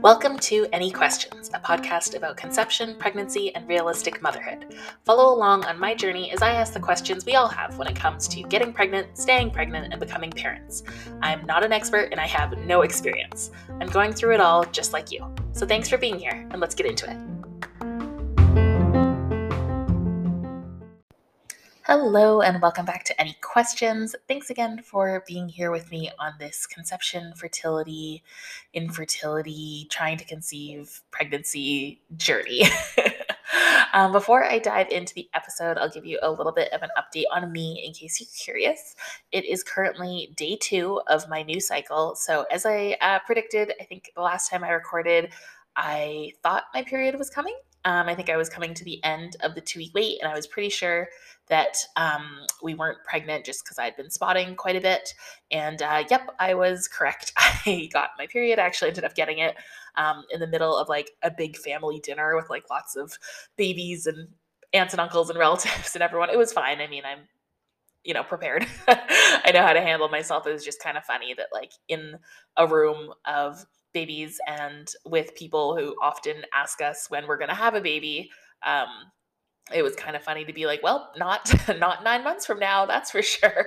Welcome 0.00 0.38
to 0.38 0.68
Any 0.72 0.92
Questions, 0.92 1.50
a 1.52 1.58
podcast 1.58 2.14
about 2.14 2.36
conception, 2.36 2.94
pregnancy, 2.96 3.52
and 3.56 3.66
realistic 3.66 4.22
motherhood. 4.22 4.76
Follow 5.04 5.34
along 5.34 5.64
on 5.64 5.80
my 5.80 5.92
journey 5.92 6.30
as 6.30 6.40
I 6.40 6.52
ask 6.52 6.72
the 6.72 6.78
questions 6.78 7.26
we 7.26 7.34
all 7.34 7.48
have 7.48 7.78
when 7.78 7.88
it 7.88 7.96
comes 7.96 8.28
to 8.28 8.42
getting 8.44 8.72
pregnant, 8.72 9.18
staying 9.18 9.50
pregnant, 9.50 9.92
and 9.92 9.98
becoming 9.98 10.30
parents. 10.30 10.84
I'm 11.20 11.44
not 11.46 11.64
an 11.64 11.72
expert 11.72 12.10
and 12.12 12.20
I 12.20 12.26
have 12.28 12.56
no 12.58 12.82
experience. 12.82 13.50
I'm 13.80 13.88
going 13.88 14.12
through 14.12 14.34
it 14.34 14.40
all 14.40 14.62
just 14.66 14.92
like 14.92 15.10
you. 15.10 15.26
So 15.50 15.66
thanks 15.66 15.88
for 15.88 15.98
being 15.98 16.16
here, 16.16 16.46
and 16.52 16.60
let's 16.60 16.76
get 16.76 16.86
into 16.86 17.10
it. 17.10 17.33
Hello, 21.96 22.40
and 22.40 22.60
welcome 22.60 22.84
back 22.84 23.04
to 23.04 23.20
Any 23.20 23.36
Questions. 23.40 24.16
Thanks 24.26 24.50
again 24.50 24.82
for 24.82 25.22
being 25.28 25.48
here 25.48 25.70
with 25.70 25.92
me 25.92 26.10
on 26.18 26.32
this 26.40 26.66
conception, 26.66 27.32
fertility, 27.36 28.24
infertility, 28.72 29.86
trying 29.92 30.16
to 30.16 30.24
conceive, 30.24 31.02
pregnancy 31.12 32.02
journey. 32.16 32.64
um, 33.94 34.10
before 34.10 34.42
I 34.42 34.58
dive 34.58 34.88
into 34.88 35.14
the 35.14 35.28
episode, 35.34 35.78
I'll 35.78 35.88
give 35.88 36.04
you 36.04 36.18
a 36.20 36.32
little 36.32 36.50
bit 36.50 36.72
of 36.72 36.82
an 36.82 36.90
update 36.98 37.26
on 37.32 37.52
me 37.52 37.84
in 37.86 37.92
case 37.92 38.20
you're 38.20 38.26
curious. 38.36 38.96
It 39.30 39.44
is 39.44 39.62
currently 39.62 40.34
day 40.36 40.58
two 40.60 41.00
of 41.06 41.28
my 41.28 41.44
new 41.44 41.60
cycle. 41.60 42.16
So, 42.16 42.44
as 42.50 42.66
I 42.66 42.96
uh, 43.02 43.20
predicted, 43.24 43.72
I 43.80 43.84
think 43.84 44.10
the 44.16 44.20
last 44.20 44.50
time 44.50 44.64
I 44.64 44.70
recorded, 44.70 45.32
I 45.76 46.32
thought 46.42 46.64
my 46.74 46.82
period 46.82 47.16
was 47.16 47.30
coming. 47.30 47.54
Um, 47.84 48.08
I 48.08 48.14
think 48.14 48.30
I 48.30 48.36
was 48.36 48.48
coming 48.48 48.74
to 48.74 48.84
the 48.84 49.02
end 49.04 49.36
of 49.40 49.54
the 49.54 49.60
two 49.60 49.78
week 49.78 49.92
wait, 49.94 50.18
and 50.22 50.30
I 50.30 50.34
was 50.34 50.46
pretty 50.46 50.70
sure 50.70 51.08
that 51.48 51.76
um, 51.96 52.38
we 52.62 52.74
weren't 52.74 52.98
pregnant 53.04 53.44
just 53.44 53.64
because 53.64 53.78
I'd 53.78 53.96
been 53.96 54.10
spotting 54.10 54.56
quite 54.56 54.76
a 54.76 54.80
bit. 54.80 55.12
And 55.50 55.82
uh, 55.82 56.04
yep, 56.08 56.34
I 56.38 56.54
was 56.54 56.88
correct. 56.88 57.32
I 57.36 57.88
got 57.92 58.10
my 58.18 58.26
period. 58.26 58.58
I 58.58 58.62
actually 58.62 58.88
ended 58.88 59.04
up 59.04 59.14
getting 59.14 59.38
it 59.38 59.54
um, 59.96 60.24
in 60.30 60.40
the 60.40 60.46
middle 60.46 60.76
of 60.76 60.88
like 60.88 61.10
a 61.22 61.30
big 61.30 61.56
family 61.56 62.00
dinner 62.00 62.34
with 62.34 62.48
like 62.48 62.70
lots 62.70 62.96
of 62.96 63.18
babies 63.56 64.06
and 64.06 64.28
aunts 64.72 64.94
and 64.94 65.00
uncles 65.00 65.28
and 65.30 65.38
relatives 65.38 65.94
and 65.94 66.02
everyone. 66.02 66.30
It 66.30 66.38
was 66.38 66.52
fine. 66.52 66.80
I 66.80 66.86
mean, 66.86 67.02
I'm 67.04 67.20
you 68.04 68.12
know 68.12 68.22
prepared 68.22 68.66
i 68.86 69.50
know 69.54 69.62
how 69.62 69.72
to 69.72 69.80
handle 69.80 70.10
myself 70.10 70.46
it 70.46 70.52
was 70.52 70.62
just 70.62 70.78
kind 70.78 70.98
of 70.98 71.04
funny 71.04 71.32
that 71.32 71.46
like 71.54 71.72
in 71.88 72.18
a 72.58 72.66
room 72.66 73.14
of 73.24 73.64
babies 73.94 74.38
and 74.46 74.92
with 75.06 75.34
people 75.34 75.76
who 75.76 75.94
often 76.02 76.42
ask 76.52 76.82
us 76.82 77.06
when 77.08 77.26
we're 77.26 77.38
going 77.38 77.48
to 77.48 77.54
have 77.54 77.74
a 77.74 77.80
baby 77.80 78.30
um, 78.66 78.88
it 79.72 79.82
was 79.82 79.96
kind 79.96 80.14
of 80.14 80.22
funny 80.22 80.44
to 80.44 80.52
be 80.52 80.66
like, 80.66 80.82
well, 80.82 81.10
not 81.16 81.50
not 81.78 82.04
nine 82.04 82.22
months 82.22 82.44
from 82.44 82.58
now, 82.58 82.86
that's 82.86 83.10
for 83.10 83.22
sure. 83.22 83.66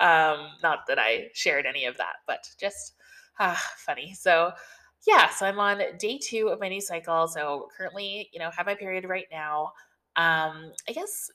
Um, 0.00 0.50
not 0.62 0.86
that 0.88 0.98
I 0.98 1.28
shared 1.34 1.66
any 1.66 1.84
of 1.84 1.96
that, 1.98 2.14
but 2.26 2.48
just 2.58 2.94
ah, 3.38 3.60
funny. 3.76 4.14
So 4.14 4.52
yeah, 5.06 5.30
so 5.30 5.46
I'm 5.46 5.58
on 5.58 5.80
day 5.98 6.18
two 6.18 6.48
of 6.48 6.60
my 6.60 6.68
new 6.68 6.80
cycle. 6.80 7.28
So 7.28 7.68
currently, 7.76 8.28
you 8.32 8.40
know, 8.40 8.50
have 8.50 8.66
my 8.66 8.74
period 8.74 9.04
right 9.08 9.26
now. 9.30 9.72
Um, 10.16 10.72
I 10.88 10.92
guess 10.92 11.30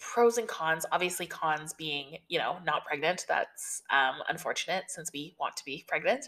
pros 0.00 0.38
and 0.38 0.48
cons. 0.48 0.84
Obviously, 0.90 1.26
cons 1.26 1.72
being, 1.72 2.16
you 2.28 2.38
know, 2.38 2.58
not 2.64 2.84
pregnant. 2.84 3.24
That's 3.28 3.82
um, 3.90 4.16
unfortunate 4.28 4.84
since 4.88 5.10
we 5.12 5.36
want 5.38 5.56
to 5.56 5.64
be 5.64 5.84
pregnant. 5.86 6.26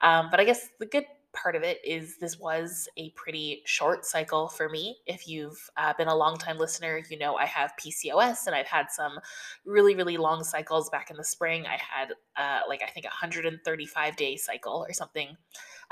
Um, 0.00 0.28
but 0.30 0.40
I 0.40 0.44
guess 0.44 0.68
the 0.78 0.86
good 0.86 1.04
part 1.36 1.54
of 1.54 1.62
it 1.62 1.78
is 1.84 2.16
this 2.18 2.38
was 2.38 2.88
a 2.96 3.10
pretty 3.10 3.62
short 3.66 4.04
cycle 4.04 4.48
for 4.48 4.68
me. 4.68 4.96
If 5.06 5.28
you've 5.28 5.70
uh, 5.76 5.92
been 5.96 6.08
a 6.08 6.14
long 6.14 6.38
time 6.38 6.58
listener, 6.58 7.00
you 7.10 7.18
know 7.18 7.36
I 7.36 7.44
have 7.46 7.72
PCOS 7.78 8.46
and 8.46 8.56
I've 8.56 8.66
had 8.66 8.90
some 8.90 9.18
really, 9.64 9.94
really 9.94 10.16
long 10.16 10.42
cycles 10.42 10.88
back 10.90 11.10
in 11.10 11.16
the 11.16 11.24
spring. 11.24 11.66
I 11.66 11.78
had 11.78 12.12
uh, 12.36 12.60
like, 12.68 12.82
I 12.82 12.90
think, 12.90 13.06
a 13.06 13.08
135 13.08 14.16
day 14.16 14.36
cycle 14.36 14.84
or 14.88 14.92
something 14.92 15.36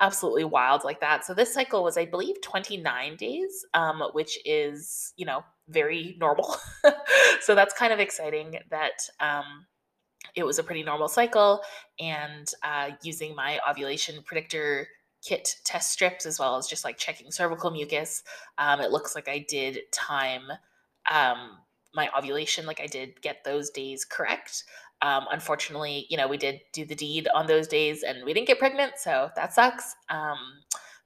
absolutely 0.00 0.44
wild 0.44 0.82
like 0.82 1.00
that. 1.00 1.24
So 1.24 1.34
this 1.34 1.54
cycle 1.54 1.84
was, 1.84 1.96
I 1.96 2.06
believe, 2.06 2.40
29 2.40 3.16
days, 3.16 3.64
um, 3.74 4.02
which 4.12 4.38
is, 4.44 5.12
you 5.16 5.26
know, 5.26 5.44
very 5.68 6.16
normal. 6.18 6.56
so 7.40 7.54
that's 7.54 7.74
kind 7.74 7.92
of 7.92 8.00
exciting 8.00 8.58
that. 8.70 9.08
Um, 9.20 9.66
it 10.34 10.44
was 10.44 10.58
a 10.58 10.64
pretty 10.64 10.82
normal 10.82 11.08
cycle 11.08 11.62
and 12.00 12.48
uh, 12.62 12.90
using 13.02 13.34
my 13.34 13.60
ovulation 13.68 14.22
predictor 14.24 14.88
kit 15.22 15.56
test 15.64 15.92
strips 15.92 16.26
as 16.26 16.38
well 16.38 16.56
as 16.56 16.66
just 16.66 16.84
like 16.84 16.98
checking 16.98 17.30
cervical 17.30 17.70
mucus. 17.70 18.22
Um, 18.58 18.80
it 18.80 18.90
looks 18.90 19.14
like 19.14 19.28
I 19.28 19.44
did 19.48 19.78
time 19.92 20.42
um, 21.10 21.58
my 21.94 22.10
ovulation, 22.16 22.66
like 22.66 22.80
I 22.80 22.86
did 22.86 23.20
get 23.22 23.44
those 23.44 23.70
days 23.70 24.04
correct. 24.04 24.64
Um, 25.02 25.26
unfortunately, 25.30 26.06
you 26.08 26.16
know, 26.16 26.26
we 26.26 26.36
did 26.36 26.60
do 26.72 26.84
the 26.84 26.94
deed 26.94 27.28
on 27.34 27.46
those 27.46 27.68
days 27.68 28.02
and 28.02 28.24
we 28.24 28.32
didn't 28.32 28.48
get 28.48 28.58
pregnant, 28.58 28.94
so 28.96 29.30
that 29.36 29.52
sucks. 29.52 29.94
Um, 30.08 30.38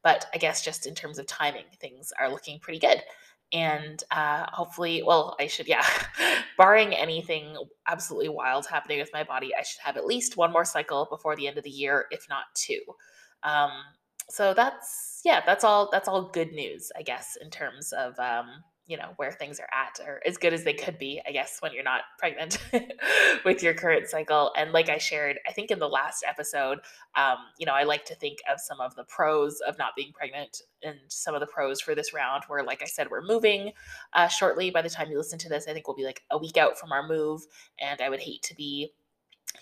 but 0.03 0.27
I 0.33 0.39
guess 0.39 0.65
just 0.65 0.87
in 0.87 0.95
terms 0.95 1.19
of 1.19 1.27
timing, 1.27 1.65
things 1.81 2.13
are 2.19 2.31
looking 2.31 2.59
pretty 2.61 2.79
good. 2.79 3.03
And 3.53 4.03
uh, 4.11 4.47
hopefully, 4.53 5.03
well, 5.03 5.37
I 5.41 5.47
should, 5.47 5.69
yeah, 5.69 5.87
barring 6.59 6.95
anything 6.95 7.57
absolutely 7.87 8.29
wild 8.29 8.67
happening 8.67 8.99
with 8.99 9.11
my 9.13 9.25
body, 9.25 9.53
I 9.59 9.63
should 9.63 9.81
have 9.83 9.97
at 9.97 10.05
least 10.05 10.37
one 10.37 10.53
more 10.53 10.67
cycle 10.67 11.07
before 11.11 11.35
the 11.35 11.49
end 11.49 11.57
of 11.57 11.65
the 11.65 11.71
year, 11.71 12.07
if 12.11 12.27
not 12.29 12.45
two. 12.55 12.81
Um, 13.43 13.71
so 14.31 14.55
that's 14.55 15.21
yeah 15.25 15.41
that's 15.45 15.65
all 15.65 15.89
that's 15.91 16.09
all 16.09 16.31
good 16.31 16.53
news 16.53 16.93
i 16.97 17.03
guess 17.03 17.37
in 17.41 17.51
terms 17.51 17.93
of 17.93 18.19
um 18.19 18.63
you 18.89 18.97
know 18.97 19.11
where 19.17 19.31
things 19.31 19.61
are 19.61 19.69
at 19.73 20.01
or 20.05 20.21
as 20.27 20.37
good 20.37 20.53
as 20.53 20.65
they 20.65 20.73
could 20.73 20.99
be 20.99 21.21
i 21.29 21.31
guess 21.31 21.59
when 21.61 21.73
you're 21.73 21.85
not 21.85 22.01
pregnant 22.19 22.59
with 23.45 23.63
your 23.63 23.75
current 23.75 24.09
cycle 24.09 24.51
and 24.57 24.73
like 24.73 24.89
i 24.89 24.99
shared 24.99 25.39
i 25.47 25.53
think 25.53 25.71
in 25.71 25.79
the 25.79 25.89
last 25.89 26.25
episode 26.27 26.79
um, 27.15 27.37
you 27.59 27.67
know 27.67 27.75
i 27.75 27.85
like 27.85 28.05
to 28.05 28.15
think 28.17 28.39
of 28.51 28.59
some 28.59 28.81
of 28.81 28.95
the 28.97 29.05
pros 29.05 29.61
of 29.61 29.77
not 29.79 29.95
being 29.95 30.11
pregnant 30.13 30.63
and 30.83 30.97
some 31.09 31.35
of 31.35 31.41
the 31.41 31.47
pros 31.47 31.81
for 31.81 31.95
this 31.95 32.13
round 32.13 32.43
where 32.49 32.65
like 32.65 32.83
i 32.83 32.87
said 32.87 33.09
we're 33.11 33.23
moving 33.23 33.71
uh, 34.15 34.27
shortly 34.27 34.71
by 34.71 34.83
the 34.83 34.91
time 34.91 35.11
you 35.11 35.19
listen 35.19 35.39
to 35.39 35.49
this 35.49 35.69
i 35.69 35.73
think 35.73 35.87
we'll 35.87 35.97
be 35.97 36.05
like 36.05 36.23
a 36.31 36.39
week 36.39 36.57
out 36.57 36.79
from 36.79 36.91
our 36.91 37.07
move 37.07 37.43
and 37.79 38.01
i 38.01 38.09
would 38.09 38.21
hate 38.21 38.43
to 38.43 38.55
be 38.55 38.91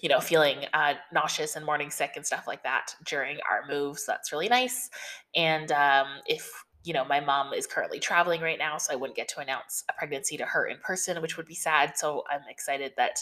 you 0.00 0.08
know, 0.08 0.20
feeling 0.20 0.58
uh, 0.74 0.94
nauseous 1.12 1.56
and 1.56 1.64
morning 1.64 1.90
sick 1.90 2.12
and 2.16 2.26
stuff 2.26 2.46
like 2.46 2.62
that 2.64 2.94
during 3.06 3.38
our 3.50 3.62
move. 3.68 3.98
So 3.98 4.12
that's 4.12 4.30
really 4.30 4.48
nice. 4.48 4.90
And 5.34 5.72
um, 5.72 6.06
if 6.26 6.65
you 6.86 6.92
know, 6.92 7.04
my 7.04 7.18
mom 7.18 7.52
is 7.52 7.66
currently 7.66 7.98
traveling 7.98 8.40
right 8.40 8.58
now, 8.58 8.78
so 8.78 8.92
I 8.92 8.96
wouldn't 8.96 9.16
get 9.16 9.26
to 9.30 9.40
announce 9.40 9.82
a 9.88 9.92
pregnancy 9.92 10.36
to 10.36 10.44
her 10.46 10.66
in 10.66 10.78
person, 10.78 11.20
which 11.20 11.36
would 11.36 11.46
be 11.46 11.54
sad. 11.54 11.98
So 11.98 12.22
I'm 12.30 12.42
excited 12.48 12.92
that 12.96 13.18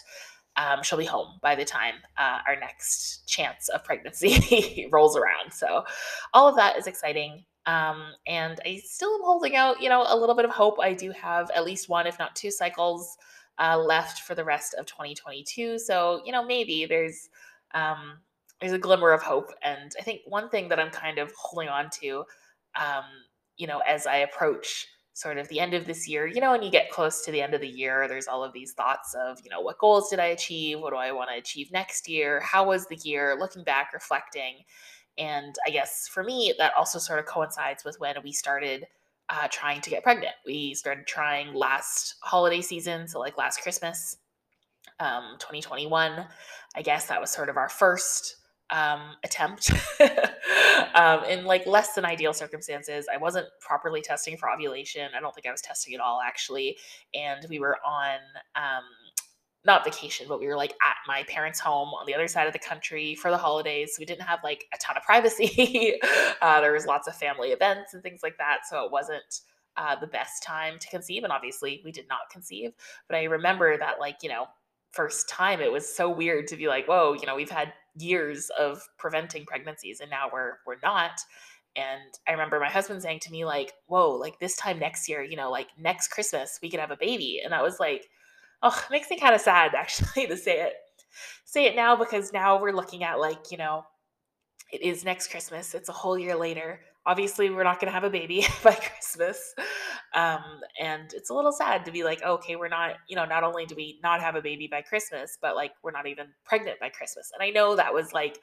um, 0.56 0.82
she'll 0.82 0.98
be 0.98 1.06
home 1.06 1.38
by 1.40 1.54
the 1.54 1.64
time 1.64 1.94
uh, 2.18 2.40
our 2.46 2.60
next 2.60 3.26
chance 3.26 3.70
of 3.70 3.82
pregnancy 3.82 4.86
rolls 4.92 5.16
around. 5.16 5.50
So 5.50 5.82
all 6.34 6.46
of 6.46 6.56
that 6.56 6.76
is 6.76 6.86
exciting. 6.86 7.42
Um, 7.64 8.12
and 8.26 8.60
I 8.66 8.82
still 8.84 9.14
am 9.14 9.22
holding 9.24 9.56
out, 9.56 9.80
you 9.80 9.88
know, 9.88 10.04
a 10.06 10.16
little 10.16 10.34
bit 10.34 10.44
of 10.44 10.50
hope. 10.50 10.76
I 10.78 10.92
do 10.92 11.10
have 11.12 11.50
at 11.54 11.64
least 11.64 11.88
one, 11.88 12.06
if 12.06 12.18
not 12.18 12.36
two 12.36 12.50
cycles 12.50 13.16
uh, 13.58 13.78
left 13.78 14.20
for 14.20 14.34
the 14.34 14.44
rest 14.44 14.74
of 14.74 14.84
2022. 14.84 15.78
So, 15.78 16.20
you 16.26 16.32
know, 16.32 16.44
maybe 16.44 16.84
there's 16.84 17.30
um, 17.72 18.18
there's 18.60 18.74
a 18.74 18.78
glimmer 18.78 19.10
of 19.10 19.22
hope. 19.22 19.50
And 19.62 19.92
I 19.98 20.02
think 20.02 20.20
one 20.26 20.50
thing 20.50 20.68
that 20.68 20.78
I'm 20.78 20.90
kind 20.90 21.18
of 21.18 21.32
holding 21.34 21.70
on 21.70 21.88
to, 22.02 22.24
um, 22.78 23.04
you 23.56 23.66
know, 23.66 23.80
as 23.86 24.06
I 24.06 24.18
approach 24.18 24.86
sort 25.12 25.38
of 25.38 25.48
the 25.48 25.60
end 25.60 25.74
of 25.74 25.86
this 25.86 26.08
year, 26.08 26.26
you 26.26 26.40
know, 26.40 26.50
when 26.50 26.62
you 26.62 26.70
get 26.70 26.90
close 26.90 27.24
to 27.24 27.30
the 27.30 27.40
end 27.40 27.54
of 27.54 27.60
the 27.60 27.68
year, 27.68 28.08
there's 28.08 28.26
all 28.26 28.42
of 28.42 28.52
these 28.52 28.72
thoughts 28.72 29.14
of, 29.14 29.38
you 29.44 29.50
know, 29.50 29.60
what 29.60 29.78
goals 29.78 30.10
did 30.10 30.18
I 30.18 30.26
achieve? 30.26 30.80
What 30.80 30.90
do 30.90 30.96
I 30.96 31.12
want 31.12 31.30
to 31.30 31.38
achieve 31.38 31.70
next 31.70 32.08
year? 32.08 32.40
How 32.40 32.66
was 32.66 32.86
the 32.86 32.98
year? 33.04 33.36
Looking 33.38 33.62
back, 33.62 33.92
reflecting. 33.92 34.56
And 35.16 35.54
I 35.66 35.70
guess 35.70 36.08
for 36.08 36.24
me, 36.24 36.52
that 36.58 36.72
also 36.76 36.98
sort 36.98 37.20
of 37.20 37.26
coincides 37.26 37.84
with 37.84 38.00
when 38.00 38.16
we 38.24 38.32
started 38.32 38.86
uh, 39.28 39.48
trying 39.50 39.80
to 39.82 39.90
get 39.90 40.02
pregnant. 40.02 40.34
We 40.44 40.74
started 40.74 41.06
trying 41.06 41.54
last 41.54 42.16
holiday 42.20 42.60
season, 42.60 43.06
so 43.08 43.20
like 43.20 43.38
last 43.38 43.62
Christmas, 43.62 44.16
um, 45.00 45.36
2021. 45.38 46.26
I 46.74 46.82
guess 46.82 47.06
that 47.06 47.20
was 47.20 47.30
sort 47.30 47.48
of 47.48 47.56
our 47.56 47.68
first 47.68 48.36
um, 48.74 49.00
attempt 49.22 49.70
um, 50.94 51.24
in 51.24 51.44
like 51.44 51.64
less 51.64 51.94
than 51.94 52.04
ideal 52.04 52.32
circumstances. 52.32 53.06
I 53.12 53.16
wasn't 53.16 53.46
properly 53.60 54.02
testing 54.02 54.36
for 54.36 54.50
ovulation. 54.50 55.10
I 55.16 55.20
don't 55.20 55.32
think 55.32 55.46
I 55.46 55.52
was 55.52 55.60
testing 55.60 55.94
at 55.94 56.00
all 56.00 56.20
actually, 56.20 56.76
and 57.14 57.46
we 57.48 57.60
were 57.60 57.78
on 57.86 58.18
um, 58.56 58.82
not 59.64 59.84
vacation, 59.84 60.26
but 60.28 60.40
we 60.40 60.46
were 60.48 60.56
like 60.56 60.72
at 60.86 60.96
my 61.06 61.22
parents' 61.28 61.60
home 61.60 61.88
on 61.90 62.04
the 62.04 62.14
other 62.14 62.26
side 62.26 62.48
of 62.48 62.52
the 62.52 62.58
country 62.58 63.14
for 63.14 63.30
the 63.30 63.38
holidays. 63.38 63.92
So 63.94 64.00
we 64.00 64.06
didn't 64.06 64.26
have 64.26 64.40
like 64.42 64.64
a 64.74 64.78
ton 64.78 64.96
of 64.96 65.04
privacy. 65.04 66.00
uh, 66.42 66.60
there 66.60 66.72
was 66.72 66.84
lots 66.84 67.06
of 67.06 67.14
family 67.14 67.50
events 67.50 67.94
and 67.94 68.02
things 68.02 68.20
like 68.22 68.36
that. 68.38 68.58
So 68.68 68.84
it 68.84 68.90
wasn't 68.90 69.40
uh, 69.76 69.96
the 69.96 70.06
best 70.06 70.42
time 70.42 70.78
to 70.80 70.88
conceive. 70.88 71.22
And 71.22 71.32
obviously 71.32 71.80
we 71.84 71.92
did 71.92 72.06
not 72.08 72.30
conceive. 72.30 72.72
But 73.08 73.16
I 73.16 73.24
remember 73.24 73.78
that 73.78 74.00
like, 74.00 74.18
you 74.22 74.28
know, 74.28 74.46
first 74.90 75.28
time 75.28 75.60
it 75.60 75.72
was 75.72 75.88
so 75.88 76.10
weird 76.10 76.46
to 76.48 76.56
be 76.56 76.68
like, 76.68 76.86
whoa, 76.86 77.14
you 77.14 77.26
know, 77.26 77.34
we've 77.34 77.50
had 77.50 77.72
years 77.96 78.50
of 78.58 78.82
preventing 78.98 79.44
pregnancies 79.46 80.00
and 80.00 80.10
now 80.10 80.28
we're 80.32 80.54
we're 80.66 80.76
not. 80.82 81.12
And 81.76 82.14
I 82.28 82.32
remember 82.32 82.60
my 82.60 82.70
husband 82.70 83.02
saying 83.02 83.20
to 83.20 83.32
me, 83.32 83.44
like, 83.44 83.72
whoa, 83.86 84.12
like 84.12 84.38
this 84.38 84.54
time 84.54 84.78
next 84.78 85.08
year, 85.08 85.24
you 85.24 85.36
know, 85.36 85.50
like 85.50 85.66
next 85.76 86.08
Christmas, 86.08 86.60
we 86.62 86.70
could 86.70 86.78
have 86.78 86.92
a 86.92 86.96
baby. 86.96 87.40
And 87.44 87.52
I 87.52 87.62
was 87.62 87.80
like, 87.80 88.06
oh, 88.62 88.80
makes 88.92 89.10
me 89.10 89.18
kind 89.18 89.34
of 89.34 89.40
sad 89.40 89.74
actually 89.76 90.26
to 90.28 90.36
say 90.36 90.60
it 90.60 90.74
say 91.44 91.66
it 91.66 91.76
now 91.76 91.96
because 91.96 92.32
now 92.32 92.60
we're 92.60 92.72
looking 92.72 93.04
at 93.04 93.20
like, 93.20 93.50
you 93.50 93.58
know, 93.58 93.84
it 94.72 94.82
is 94.82 95.04
next 95.04 95.28
Christmas. 95.28 95.74
It's 95.74 95.88
a 95.88 95.92
whole 95.92 96.18
year 96.18 96.34
later. 96.34 96.80
Obviously, 97.06 97.50
we're 97.50 97.64
not 97.64 97.80
going 97.80 97.88
to 97.88 97.92
have 97.92 98.04
a 98.04 98.10
baby 98.10 98.46
by 98.62 98.74
Christmas. 98.74 99.54
Um, 100.14 100.42
and 100.80 101.12
it's 101.12 101.30
a 101.30 101.34
little 101.34 101.52
sad 101.52 101.84
to 101.84 101.92
be 101.92 102.04
like, 102.04 102.22
okay, 102.22 102.56
we're 102.56 102.68
not, 102.68 102.94
you 103.08 103.16
know, 103.16 103.24
not 103.24 103.44
only 103.44 103.66
do 103.66 103.74
we 103.74 103.98
not 104.02 104.20
have 104.20 104.36
a 104.36 104.42
baby 104.42 104.68
by 104.68 104.80
Christmas, 104.80 105.38
but 105.40 105.54
like 105.54 105.72
we're 105.82 105.90
not 105.90 106.06
even 106.06 106.26
pregnant 106.44 106.80
by 106.80 106.88
Christmas. 106.88 107.30
And 107.34 107.42
I 107.42 107.50
know 107.50 107.76
that 107.76 107.92
was 107.92 108.12
like 108.12 108.38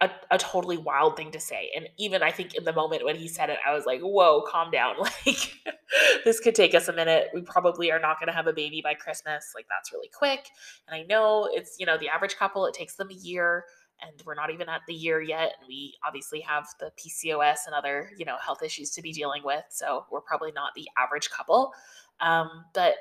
a, 0.00 0.10
a 0.30 0.38
totally 0.38 0.76
wild 0.76 1.16
thing 1.16 1.30
to 1.32 1.40
say. 1.40 1.70
And 1.74 1.88
even 1.98 2.22
I 2.22 2.30
think 2.30 2.54
in 2.54 2.64
the 2.64 2.72
moment 2.72 3.04
when 3.04 3.16
he 3.16 3.28
said 3.28 3.50
it, 3.50 3.58
I 3.66 3.72
was 3.72 3.86
like, 3.86 4.00
whoa, 4.00 4.42
calm 4.42 4.70
down. 4.70 4.96
Like, 5.26 5.54
this 6.24 6.40
could 6.40 6.54
take 6.54 6.74
us 6.74 6.88
a 6.88 6.92
minute. 6.92 7.28
We 7.32 7.40
probably 7.40 7.90
are 7.92 8.00
not 8.00 8.18
going 8.18 8.26
to 8.26 8.32
have 8.32 8.48
a 8.48 8.52
baby 8.52 8.80
by 8.82 8.94
Christmas. 8.94 9.52
Like, 9.54 9.66
that's 9.70 9.92
really 9.92 10.10
quick. 10.12 10.48
And 10.86 10.94
I 10.94 11.04
know 11.04 11.48
it's, 11.50 11.76
you 11.78 11.86
know, 11.86 11.96
the 11.96 12.08
average 12.08 12.36
couple, 12.36 12.66
it 12.66 12.74
takes 12.74 12.96
them 12.96 13.08
a 13.10 13.14
year 13.14 13.64
and 14.02 14.22
we're 14.24 14.34
not 14.34 14.50
even 14.50 14.68
at 14.68 14.82
the 14.86 14.94
year 14.94 15.20
yet 15.20 15.54
and 15.58 15.68
we 15.68 15.94
obviously 16.06 16.40
have 16.40 16.66
the 16.80 16.90
pcos 16.98 17.58
and 17.66 17.74
other 17.74 18.10
you 18.16 18.24
know 18.24 18.36
health 18.44 18.62
issues 18.62 18.90
to 18.90 19.02
be 19.02 19.12
dealing 19.12 19.42
with 19.44 19.64
so 19.68 20.04
we're 20.10 20.20
probably 20.20 20.52
not 20.52 20.72
the 20.74 20.88
average 20.98 21.30
couple. 21.30 21.72
Um, 22.20 22.64
but 22.72 22.94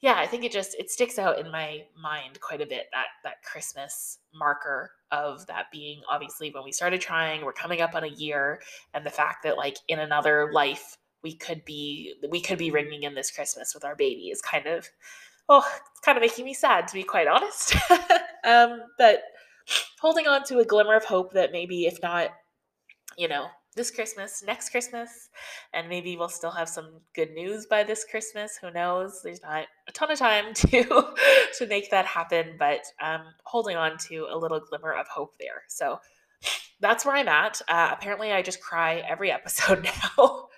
yeah 0.00 0.14
i 0.16 0.26
think 0.26 0.44
it 0.44 0.52
just 0.52 0.74
it 0.78 0.90
sticks 0.90 1.18
out 1.18 1.38
in 1.38 1.50
my 1.50 1.82
mind 2.00 2.40
quite 2.40 2.60
a 2.60 2.66
bit 2.66 2.86
that 2.92 3.06
that 3.22 3.42
christmas 3.42 4.18
marker 4.34 4.90
of 5.10 5.46
that 5.46 5.66
being 5.70 6.00
obviously 6.10 6.50
when 6.50 6.64
we 6.64 6.72
started 6.72 7.00
trying 7.00 7.44
we're 7.44 7.52
coming 7.52 7.80
up 7.80 7.94
on 7.94 8.04
a 8.04 8.08
year 8.08 8.60
and 8.92 9.04
the 9.04 9.10
fact 9.10 9.42
that 9.42 9.56
like 9.56 9.76
in 9.88 10.00
another 10.00 10.50
life 10.52 10.96
we 11.22 11.34
could 11.34 11.64
be 11.64 12.14
we 12.30 12.40
could 12.40 12.58
be 12.58 12.70
ringing 12.70 13.02
in 13.04 13.14
this 13.14 13.30
christmas 13.30 13.74
with 13.74 13.84
our 13.84 13.96
baby 13.96 14.28
is 14.28 14.40
kind 14.40 14.66
of 14.66 14.88
oh 15.48 15.64
it's 15.90 16.00
kind 16.00 16.16
of 16.18 16.22
making 16.22 16.44
me 16.44 16.54
sad 16.54 16.86
to 16.86 16.94
be 16.94 17.02
quite 17.02 17.26
honest. 17.26 17.74
Um 18.46 18.82
but 18.98 19.22
holding 20.00 20.26
on 20.26 20.44
to 20.44 20.58
a 20.58 20.64
glimmer 20.64 20.94
of 20.94 21.04
hope 21.04 21.32
that 21.32 21.52
maybe 21.52 21.86
if 21.86 22.02
not 22.02 22.30
you 23.16 23.28
know 23.28 23.46
this 23.76 23.90
Christmas, 23.90 24.42
next 24.46 24.70
Christmas, 24.70 25.30
and 25.72 25.88
maybe 25.88 26.16
we'll 26.16 26.28
still 26.28 26.50
have 26.50 26.68
some 26.68 27.00
good 27.14 27.32
news 27.32 27.66
by 27.66 27.82
this 27.82 28.04
Christmas. 28.08 28.56
Who 28.60 28.70
knows? 28.70 29.20
There's 29.22 29.42
not 29.42 29.66
a 29.88 29.92
ton 29.92 30.10
of 30.10 30.18
time 30.18 30.54
to 30.54 30.84
to 31.58 31.66
make 31.66 31.90
that 31.90 32.06
happen, 32.06 32.56
but 32.58 32.84
um, 33.00 33.22
holding 33.44 33.76
on 33.76 33.98
to 34.08 34.28
a 34.30 34.36
little 34.38 34.60
glimmer 34.60 34.92
of 34.92 35.08
hope 35.08 35.34
there. 35.38 35.62
So 35.68 35.98
that's 36.80 37.04
where 37.04 37.16
I'm 37.16 37.28
at. 37.28 37.60
Uh, 37.68 37.90
apparently, 37.92 38.32
I 38.32 38.42
just 38.42 38.60
cry 38.60 39.02
every 39.08 39.30
episode 39.32 39.88
now, 40.18 40.48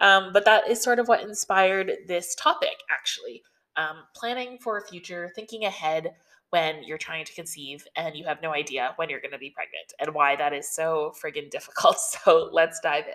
um, 0.00 0.32
but 0.32 0.44
that 0.44 0.68
is 0.68 0.82
sort 0.82 0.98
of 0.98 1.08
what 1.08 1.22
inspired 1.22 1.92
this 2.06 2.34
topic. 2.34 2.76
Actually, 2.90 3.42
um, 3.76 4.04
planning 4.14 4.58
for 4.58 4.78
a 4.78 4.86
future, 4.86 5.30
thinking 5.34 5.64
ahead 5.64 6.14
when 6.50 6.82
you're 6.84 6.98
trying 6.98 7.24
to 7.24 7.34
conceive 7.34 7.84
and 7.96 8.14
you 8.14 8.24
have 8.24 8.40
no 8.40 8.52
idea 8.54 8.92
when 8.96 9.10
you're 9.10 9.20
going 9.20 9.32
to 9.32 9.38
be 9.38 9.50
pregnant 9.50 9.92
and 9.98 10.14
why 10.14 10.36
that 10.36 10.52
is 10.52 10.68
so 10.68 11.12
friggin' 11.22 11.50
difficult. 11.50 11.96
So 12.24 12.48
let's 12.52 12.80
dive 12.80 13.06
in. 13.06 13.14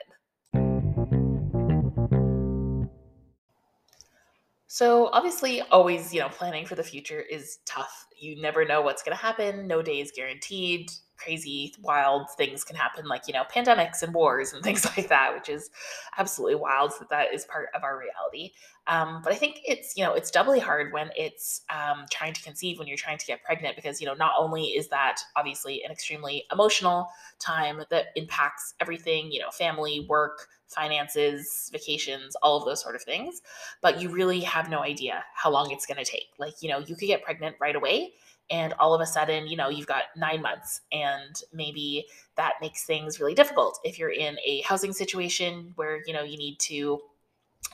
So 4.67 5.09
obviously 5.13 5.61
always, 5.61 6.13
you 6.13 6.19
know, 6.19 6.29
planning 6.29 6.65
for 6.65 6.75
the 6.75 6.83
future 6.83 7.21
is 7.21 7.59
tough. 7.65 8.05
You 8.15 8.39
never 8.41 8.65
know 8.65 8.81
what's 8.81 9.01
going 9.01 9.15
to 9.17 9.21
happen. 9.21 9.67
No 9.67 9.81
day 9.81 9.99
is 9.99 10.11
guaranteed 10.15 10.91
crazy, 11.19 11.73
wild 11.81 12.29
things 12.37 12.63
can 12.63 12.75
happen, 12.75 13.05
like, 13.05 13.27
you 13.27 13.33
know, 13.33 13.43
pandemics 13.53 14.01
and 14.01 14.13
wars 14.13 14.53
and 14.53 14.63
things 14.63 14.85
like 14.97 15.09
that, 15.09 15.33
which 15.33 15.49
is 15.49 15.69
absolutely 16.17 16.55
wild 16.55 16.93
that 16.99 17.09
that 17.09 17.33
is 17.33 17.45
part 17.45 17.67
of 17.75 17.83
our 17.83 17.99
reality. 17.99 18.53
Um, 18.87 19.21
but 19.23 19.31
I 19.31 19.35
think 19.35 19.59
it's, 19.65 19.95
you 19.95 20.03
know, 20.03 20.13
it's 20.13 20.31
doubly 20.31 20.59
hard 20.59 20.93
when 20.93 21.11
it's 21.15 21.61
um, 21.69 22.05
trying 22.09 22.33
to 22.33 22.41
conceive, 22.41 22.79
when 22.79 22.87
you're 22.87 22.97
trying 22.97 23.19
to 23.19 23.25
get 23.25 23.43
pregnant, 23.43 23.75
because, 23.75 24.01
you 24.01 24.07
know, 24.07 24.15
not 24.15 24.33
only 24.37 24.63
is 24.63 24.87
that 24.87 25.17
obviously 25.35 25.83
an 25.83 25.91
extremely 25.91 26.45
emotional 26.51 27.07
time 27.37 27.83
that 27.91 28.07
impacts 28.15 28.73
everything, 28.79 29.31
you 29.31 29.39
know, 29.39 29.51
family, 29.51 30.05
work, 30.09 30.47
finances, 30.67 31.69
vacations, 31.71 32.35
all 32.41 32.57
of 32.57 32.65
those 32.65 32.81
sort 32.81 32.95
of 32.95 33.01
things, 33.03 33.41
but 33.81 34.01
you 34.01 34.09
really 34.09 34.39
have 34.41 34.69
no 34.69 34.79
idea 34.79 35.23
how 35.33 35.49
long 35.49 35.71
it's 35.71 35.85
going 35.85 36.03
to 36.03 36.09
take. 36.09 36.29
Like, 36.37 36.53
you 36.61 36.69
know, 36.69 36.79
you 36.79 36.95
could 36.95 37.07
get 37.07 37.23
pregnant 37.23 37.55
right 37.59 37.75
away 37.75 38.13
and 38.51 38.73
all 38.79 38.93
of 38.93 39.01
a 39.01 39.05
sudden 39.05 39.47
you 39.47 39.55
know 39.55 39.69
you've 39.69 39.87
got 39.87 40.03
nine 40.15 40.41
months 40.41 40.81
and 40.91 41.41
maybe 41.53 42.05
that 42.35 42.53
makes 42.61 42.85
things 42.85 43.19
really 43.19 43.35
difficult. 43.35 43.79
If 43.83 43.99
you're 43.99 44.11
in 44.11 44.37
a 44.45 44.61
housing 44.61 44.93
situation 44.93 45.73
where 45.75 46.01
you 46.05 46.13
know 46.13 46.23
you 46.23 46.37
need 46.37 46.59
to 46.61 46.99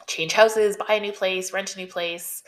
change 0.07 0.33
houses 0.33 0.77
buy 0.77 0.95
a 0.95 0.99
new 0.99 1.11
place 1.11 1.53
rent 1.53 1.75
a 1.75 1.77
new 1.77 1.87
place 1.87 2.43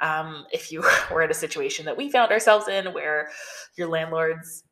um, 0.00 0.46
if 0.52 0.70
you 0.70 0.84
were 1.10 1.22
in 1.22 1.30
a 1.30 1.34
situation 1.34 1.86
that 1.86 1.96
we 1.96 2.10
found 2.10 2.32
ourselves 2.32 2.68
in 2.68 2.92
where 2.92 3.30
your 3.76 3.88
landlords 3.88 4.64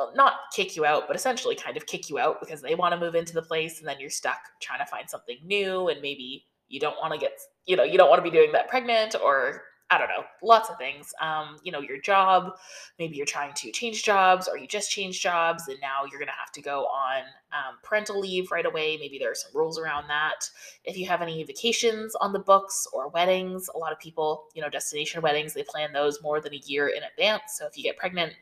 well, 0.00 0.12
not 0.14 0.34
kick 0.54 0.76
you 0.76 0.86
out, 0.86 1.06
but 1.06 1.16
essentially 1.16 1.54
kind 1.54 1.76
of 1.76 1.84
kick 1.84 2.08
you 2.08 2.18
out 2.18 2.40
because 2.40 2.62
they 2.62 2.74
want 2.74 2.94
to 2.94 3.00
move 3.00 3.14
into 3.14 3.34
the 3.34 3.42
place 3.42 3.80
and 3.80 3.88
then 3.88 4.00
you're 4.00 4.08
stuck 4.08 4.38
trying 4.60 4.78
to 4.78 4.86
find 4.86 5.10
something 5.10 5.36
new 5.44 5.88
and 5.88 6.00
maybe 6.00 6.46
you 6.68 6.80
don't 6.80 6.96
want 7.00 7.12
to 7.12 7.18
get, 7.18 7.32
you 7.66 7.76
know, 7.76 7.82
you 7.82 7.98
don't 7.98 8.08
want 8.08 8.24
to 8.24 8.30
be 8.30 8.34
doing 8.34 8.52
that 8.52 8.68
pregnant 8.68 9.14
or 9.22 9.62
I 9.92 9.98
don't 9.98 10.08
know, 10.08 10.22
lots 10.40 10.70
of 10.70 10.78
things. 10.78 11.12
Um, 11.20 11.56
you 11.64 11.72
know, 11.72 11.80
your 11.80 12.00
job, 12.00 12.56
maybe 13.00 13.16
you're 13.16 13.26
trying 13.26 13.52
to 13.54 13.72
change 13.72 14.04
jobs 14.04 14.46
or 14.46 14.56
you 14.56 14.68
just 14.68 14.88
changed 14.88 15.20
jobs 15.20 15.66
and 15.66 15.78
now 15.80 16.04
you're 16.08 16.20
going 16.20 16.28
to 16.28 16.38
have 16.38 16.52
to 16.52 16.62
go 16.62 16.84
on 16.84 17.22
um, 17.52 17.76
parental 17.82 18.20
leave 18.20 18.52
right 18.52 18.66
away. 18.66 18.96
Maybe 18.98 19.18
there 19.18 19.32
are 19.32 19.34
some 19.34 19.50
rules 19.52 19.80
around 19.80 20.06
that. 20.06 20.48
If 20.84 20.96
you 20.96 21.06
have 21.08 21.22
any 21.22 21.42
vacations 21.42 22.14
on 22.20 22.32
the 22.32 22.38
books 22.38 22.86
or 22.92 23.08
weddings, 23.08 23.68
a 23.74 23.78
lot 23.78 23.90
of 23.90 23.98
people, 23.98 24.44
you 24.54 24.62
know, 24.62 24.68
destination 24.68 25.22
weddings, 25.22 25.54
they 25.54 25.64
plan 25.64 25.92
those 25.92 26.22
more 26.22 26.40
than 26.40 26.54
a 26.54 26.60
year 26.66 26.88
in 26.88 27.02
advance. 27.02 27.58
So 27.58 27.66
if 27.66 27.76
you 27.76 27.82
get 27.82 27.96
pregnant, 27.96 28.32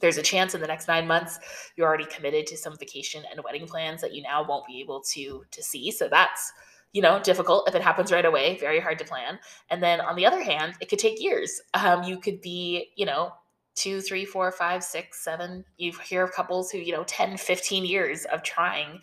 there's 0.00 0.18
a 0.18 0.22
chance 0.22 0.54
in 0.54 0.60
the 0.60 0.66
next 0.66 0.88
nine 0.88 1.06
months 1.06 1.38
you're 1.74 1.86
already 1.86 2.04
committed 2.06 2.46
to 2.46 2.56
some 2.56 2.76
vacation 2.76 3.24
and 3.30 3.40
wedding 3.42 3.66
plans 3.66 4.00
that 4.02 4.14
you 4.14 4.22
now 4.22 4.46
won't 4.46 4.66
be 4.66 4.80
able 4.80 5.00
to 5.00 5.44
to 5.50 5.62
see. 5.62 5.90
So 5.90 6.08
that's 6.08 6.52
you 6.96 7.02
know, 7.02 7.20
difficult 7.20 7.68
if 7.68 7.74
it 7.74 7.82
happens 7.82 8.10
right 8.10 8.24
away, 8.24 8.56
very 8.58 8.80
hard 8.80 8.98
to 8.98 9.04
plan. 9.04 9.38
And 9.68 9.82
then 9.82 10.00
on 10.00 10.16
the 10.16 10.24
other 10.24 10.42
hand, 10.42 10.76
it 10.80 10.88
could 10.88 10.98
take 10.98 11.22
years. 11.22 11.60
Um, 11.74 12.04
you 12.04 12.18
could 12.18 12.40
be, 12.40 12.88
you 12.96 13.04
know, 13.04 13.32
two, 13.74 14.00
three, 14.00 14.24
four, 14.24 14.50
five, 14.50 14.82
six, 14.82 15.22
seven. 15.22 15.66
You 15.76 15.92
hear 16.08 16.24
of 16.24 16.32
couples 16.32 16.70
who, 16.70 16.78
you 16.78 16.92
know, 16.92 17.04
10, 17.04 17.36
15 17.36 17.84
years 17.84 18.24
of 18.24 18.42
trying 18.42 19.00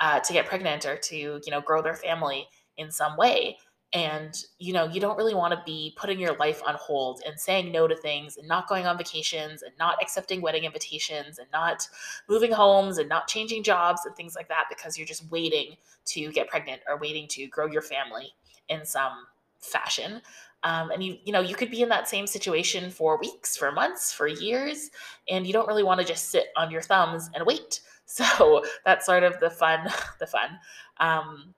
uh, 0.00 0.18
to 0.18 0.32
get 0.32 0.46
pregnant 0.46 0.84
or 0.84 0.96
to, 0.96 1.16
you 1.16 1.50
know, 1.52 1.60
grow 1.60 1.80
their 1.80 1.94
family 1.94 2.48
in 2.76 2.90
some 2.90 3.16
way 3.16 3.56
and 3.94 4.44
you 4.58 4.72
know 4.72 4.86
you 4.86 5.00
don't 5.00 5.16
really 5.16 5.34
want 5.34 5.52
to 5.52 5.62
be 5.64 5.94
putting 5.96 6.20
your 6.20 6.36
life 6.36 6.60
on 6.66 6.74
hold 6.74 7.22
and 7.26 7.40
saying 7.40 7.72
no 7.72 7.88
to 7.88 7.96
things 7.96 8.36
and 8.36 8.46
not 8.46 8.68
going 8.68 8.86
on 8.86 8.98
vacations 8.98 9.62
and 9.62 9.72
not 9.78 9.96
accepting 10.02 10.42
wedding 10.42 10.64
invitations 10.64 11.38
and 11.38 11.48
not 11.52 11.88
moving 12.28 12.52
homes 12.52 12.98
and 12.98 13.08
not 13.08 13.28
changing 13.28 13.62
jobs 13.62 14.02
and 14.04 14.14
things 14.14 14.36
like 14.36 14.48
that 14.48 14.64
because 14.68 14.98
you're 14.98 15.06
just 15.06 15.30
waiting 15.30 15.74
to 16.04 16.30
get 16.32 16.48
pregnant 16.48 16.82
or 16.86 16.98
waiting 16.98 17.26
to 17.28 17.46
grow 17.46 17.66
your 17.66 17.82
family 17.82 18.32
in 18.68 18.84
some 18.84 19.26
fashion. 19.60 20.20
Um, 20.64 20.90
and 20.90 21.02
you 21.02 21.16
you 21.24 21.32
know 21.32 21.40
you 21.40 21.54
could 21.54 21.70
be 21.70 21.82
in 21.82 21.88
that 21.88 22.08
same 22.08 22.26
situation 22.26 22.90
for 22.90 23.16
weeks 23.18 23.56
for 23.56 23.72
months 23.72 24.12
for 24.12 24.26
years 24.26 24.90
and 25.30 25.46
you 25.46 25.52
don't 25.52 25.68
really 25.68 25.84
want 25.84 26.00
to 26.00 26.06
just 26.06 26.30
sit 26.30 26.48
on 26.56 26.70
your 26.70 26.82
thumbs 26.82 27.30
and 27.34 27.44
wait. 27.46 27.80
So 28.10 28.64
that's 28.86 29.04
sort 29.04 29.22
of 29.22 29.38
the 29.38 29.50
fun 29.50 29.86
the 30.18 30.26
fun. 30.26 30.58
Um, 30.98 31.54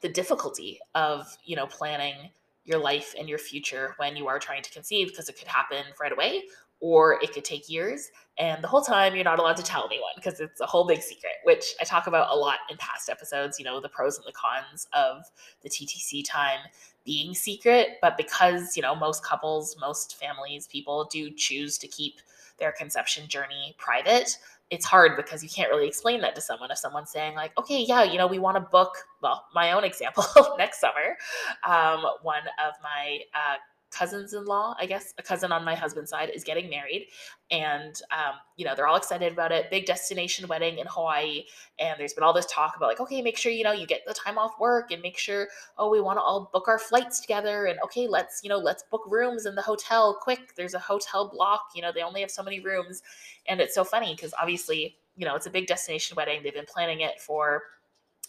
the 0.00 0.08
difficulty 0.08 0.78
of 0.94 1.36
you 1.44 1.56
know 1.56 1.66
planning 1.66 2.30
your 2.64 2.78
life 2.78 3.14
and 3.18 3.28
your 3.28 3.38
future 3.38 3.94
when 3.98 4.16
you 4.16 4.28
are 4.28 4.38
trying 4.38 4.62
to 4.62 4.70
conceive 4.70 5.08
because 5.08 5.28
it 5.28 5.36
could 5.38 5.48
happen 5.48 5.84
right 6.00 6.12
away 6.12 6.44
or 6.80 7.20
it 7.22 7.32
could 7.32 7.44
take 7.44 7.68
years 7.68 8.10
and 8.38 8.62
the 8.62 8.68
whole 8.68 8.82
time 8.82 9.14
you're 9.14 9.24
not 9.24 9.38
allowed 9.38 9.56
to 9.56 9.62
tell 9.62 9.86
anyone 9.86 10.10
because 10.16 10.40
it's 10.40 10.60
a 10.60 10.66
whole 10.66 10.86
big 10.86 11.00
secret 11.02 11.32
which 11.44 11.74
i 11.80 11.84
talk 11.84 12.06
about 12.06 12.28
a 12.30 12.36
lot 12.36 12.58
in 12.70 12.76
past 12.76 13.08
episodes 13.08 13.58
you 13.58 13.64
know 13.64 13.80
the 13.80 13.88
pros 13.88 14.16
and 14.16 14.26
the 14.26 14.32
cons 14.32 14.86
of 14.92 15.24
the 15.62 15.68
ttc 15.68 16.22
time 16.26 16.60
being 17.04 17.34
secret 17.34 17.98
but 18.00 18.16
because 18.16 18.76
you 18.76 18.82
know 18.82 18.94
most 18.94 19.24
couples 19.24 19.76
most 19.80 20.18
families 20.20 20.66
people 20.66 21.08
do 21.10 21.30
choose 21.30 21.78
to 21.78 21.88
keep 21.88 22.20
their 22.58 22.72
conception 22.72 23.26
journey 23.28 23.74
private 23.78 24.38
it's 24.72 24.86
hard 24.86 25.16
because 25.16 25.42
you 25.42 25.50
can't 25.50 25.70
really 25.70 25.86
explain 25.86 26.22
that 26.22 26.34
to 26.34 26.40
someone 26.40 26.70
if 26.70 26.78
someone's 26.78 27.10
saying 27.10 27.34
like 27.34 27.56
okay 27.58 27.84
yeah 27.86 28.02
you 28.02 28.16
know 28.16 28.26
we 28.26 28.38
want 28.38 28.56
to 28.56 28.60
book 28.60 28.96
well 29.20 29.44
my 29.54 29.72
own 29.72 29.84
example 29.90 30.24
next 30.58 30.80
summer 30.80 31.16
um, 31.64 32.04
one 32.22 32.42
of 32.66 32.72
my 32.82 33.20
uh, 33.34 33.56
cousins 33.92 34.32
in 34.32 34.44
law, 34.44 34.74
I 34.78 34.86
guess, 34.86 35.14
a 35.18 35.22
cousin 35.22 35.52
on 35.52 35.64
my 35.64 35.74
husband's 35.74 36.10
side 36.10 36.30
is 36.34 36.42
getting 36.44 36.68
married. 36.68 37.08
And, 37.50 37.94
um, 38.10 38.34
you 38.56 38.64
know, 38.64 38.74
they're 38.74 38.86
all 38.86 38.96
excited 38.96 39.32
about 39.32 39.52
it. 39.52 39.70
Big 39.70 39.86
destination 39.86 40.48
wedding 40.48 40.78
in 40.78 40.86
Hawaii. 40.88 41.44
And 41.78 41.98
there's 41.98 42.14
been 42.14 42.24
all 42.24 42.32
this 42.32 42.46
talk 42.46 42.76
about, 42.76 42.88
like, 42.88 43.00
okay, 43.00 43.22
make 43.22 43.36
sure, 43.36 43.52
you 43.52 43.64
know, 43.64 43.72
you 43.72 43.86
get 43.86 44.02
the 44.06 44.14
time 44.14 44.38
off 44.38 44.58
work 44.58 44.90
and 44.90 45.02
make 45.02 45.18
sure, 45.18 45.48
oh, 45.78 45.90
we 45.90 46.00
want 46.00 46.18
to 46.18 46.22
all 46.22 46.50
book 46.52 46.68
our 46.68 46.78
flights 46.78 47.20
together. 47.20 47.66
And, 47.66 47.78
okay, 47.84 48.08
let's, 48.08 48.40
you 48.42 48.48
know, 48.48 48.58
let's 48.58 48.82
book 48.90 49.02
rooms 49.06 49.46
in 49.46 49.54
the 49.54 49.62
hotel 49.62 50.18
quick. 50.20 50.54
There's 50.56 50.74
a 50.74 50.78
hotel 50.78 51.28
block. 51.28 51.60
You 51.74 51.82
know, 51.82 51.92
they 51.92 52.02
only 52.02 52.22
have 52.22 52.30
so 52.30 52.42
many 52.42 52.60
rooms. 52.60 53.02
And 53.46 53.60
it's 53.60 53.74
so 53.74 53.84
funny 53.84 54.14
because 54.14 54.32
obviously, 54.40 54.96
you 55.16 55.26
know, 55.26 55.34
it's 55.34 55.46
a 55.46 55.50
big 55.50 55.66
destination 55.66 56.16
wedding. 56.16 56.42
They've 56.42 56.54
been 56.54 56.64
planning 56.66 57.00
it 57.00 57.20
for 57.20 57.62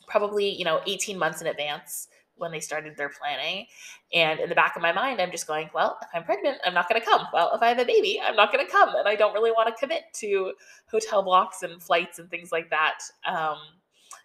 probably, 0.08 0.50
you 0.50 0.66
know, 0.66 0.82
18 0.86 1.18
months 1.18 1.42
in 1.42 1.48
advance 1.48 2.10
when 2.36 2.52
they 2.52 2.60
started 2.60 2.98
their 2.98 3.10
planning. 3.10 3.66
And 4.14 4.40
in 4.40 4.50
the 4.50 4.56
back 4.56 4.76
of 4.76 4.82
my 4.82 4.92
mind, 4.92 5.22
I'm 5.22 5.32
just 5.32 5.48
going, 5.48 5.70
well, 5.74 5.98
if 6.02 6.10
I'm 6.14 6.24
pregnant, 6.24 6.58
I'm 6.66 6.74
not 6.74 6.90
going 6.90 7.00
to 7.00 7.06
come. 7.06 7.28
Well, 7.34 7.52
if 7.54 7.62
I 7.62 7.70
have 7.70 7.80
a 7.80 7.86
baby, 7.86 8.20
I'm 8.24 8.36
not 8.36 8.52
going 8.52 8.66
to 8.66 8.72
come. 8.72 8.90
And 8.96 9.08
I 9.08 9.16
don't 9.16 9.34
really 9.34 9.52
want 9.52 9.70
to 9.70 9.80
commit 9.80 10.04
to 10.16 10.54
hotel 10.90 11.24
blocks 11.24 11.64
and 11.64 11.82
flights 11.82 12.20
and 12.20 12.30
things 12.30 12.52
like 12.52 12.70
that, 12.70 13.00
um, 13.28 13.58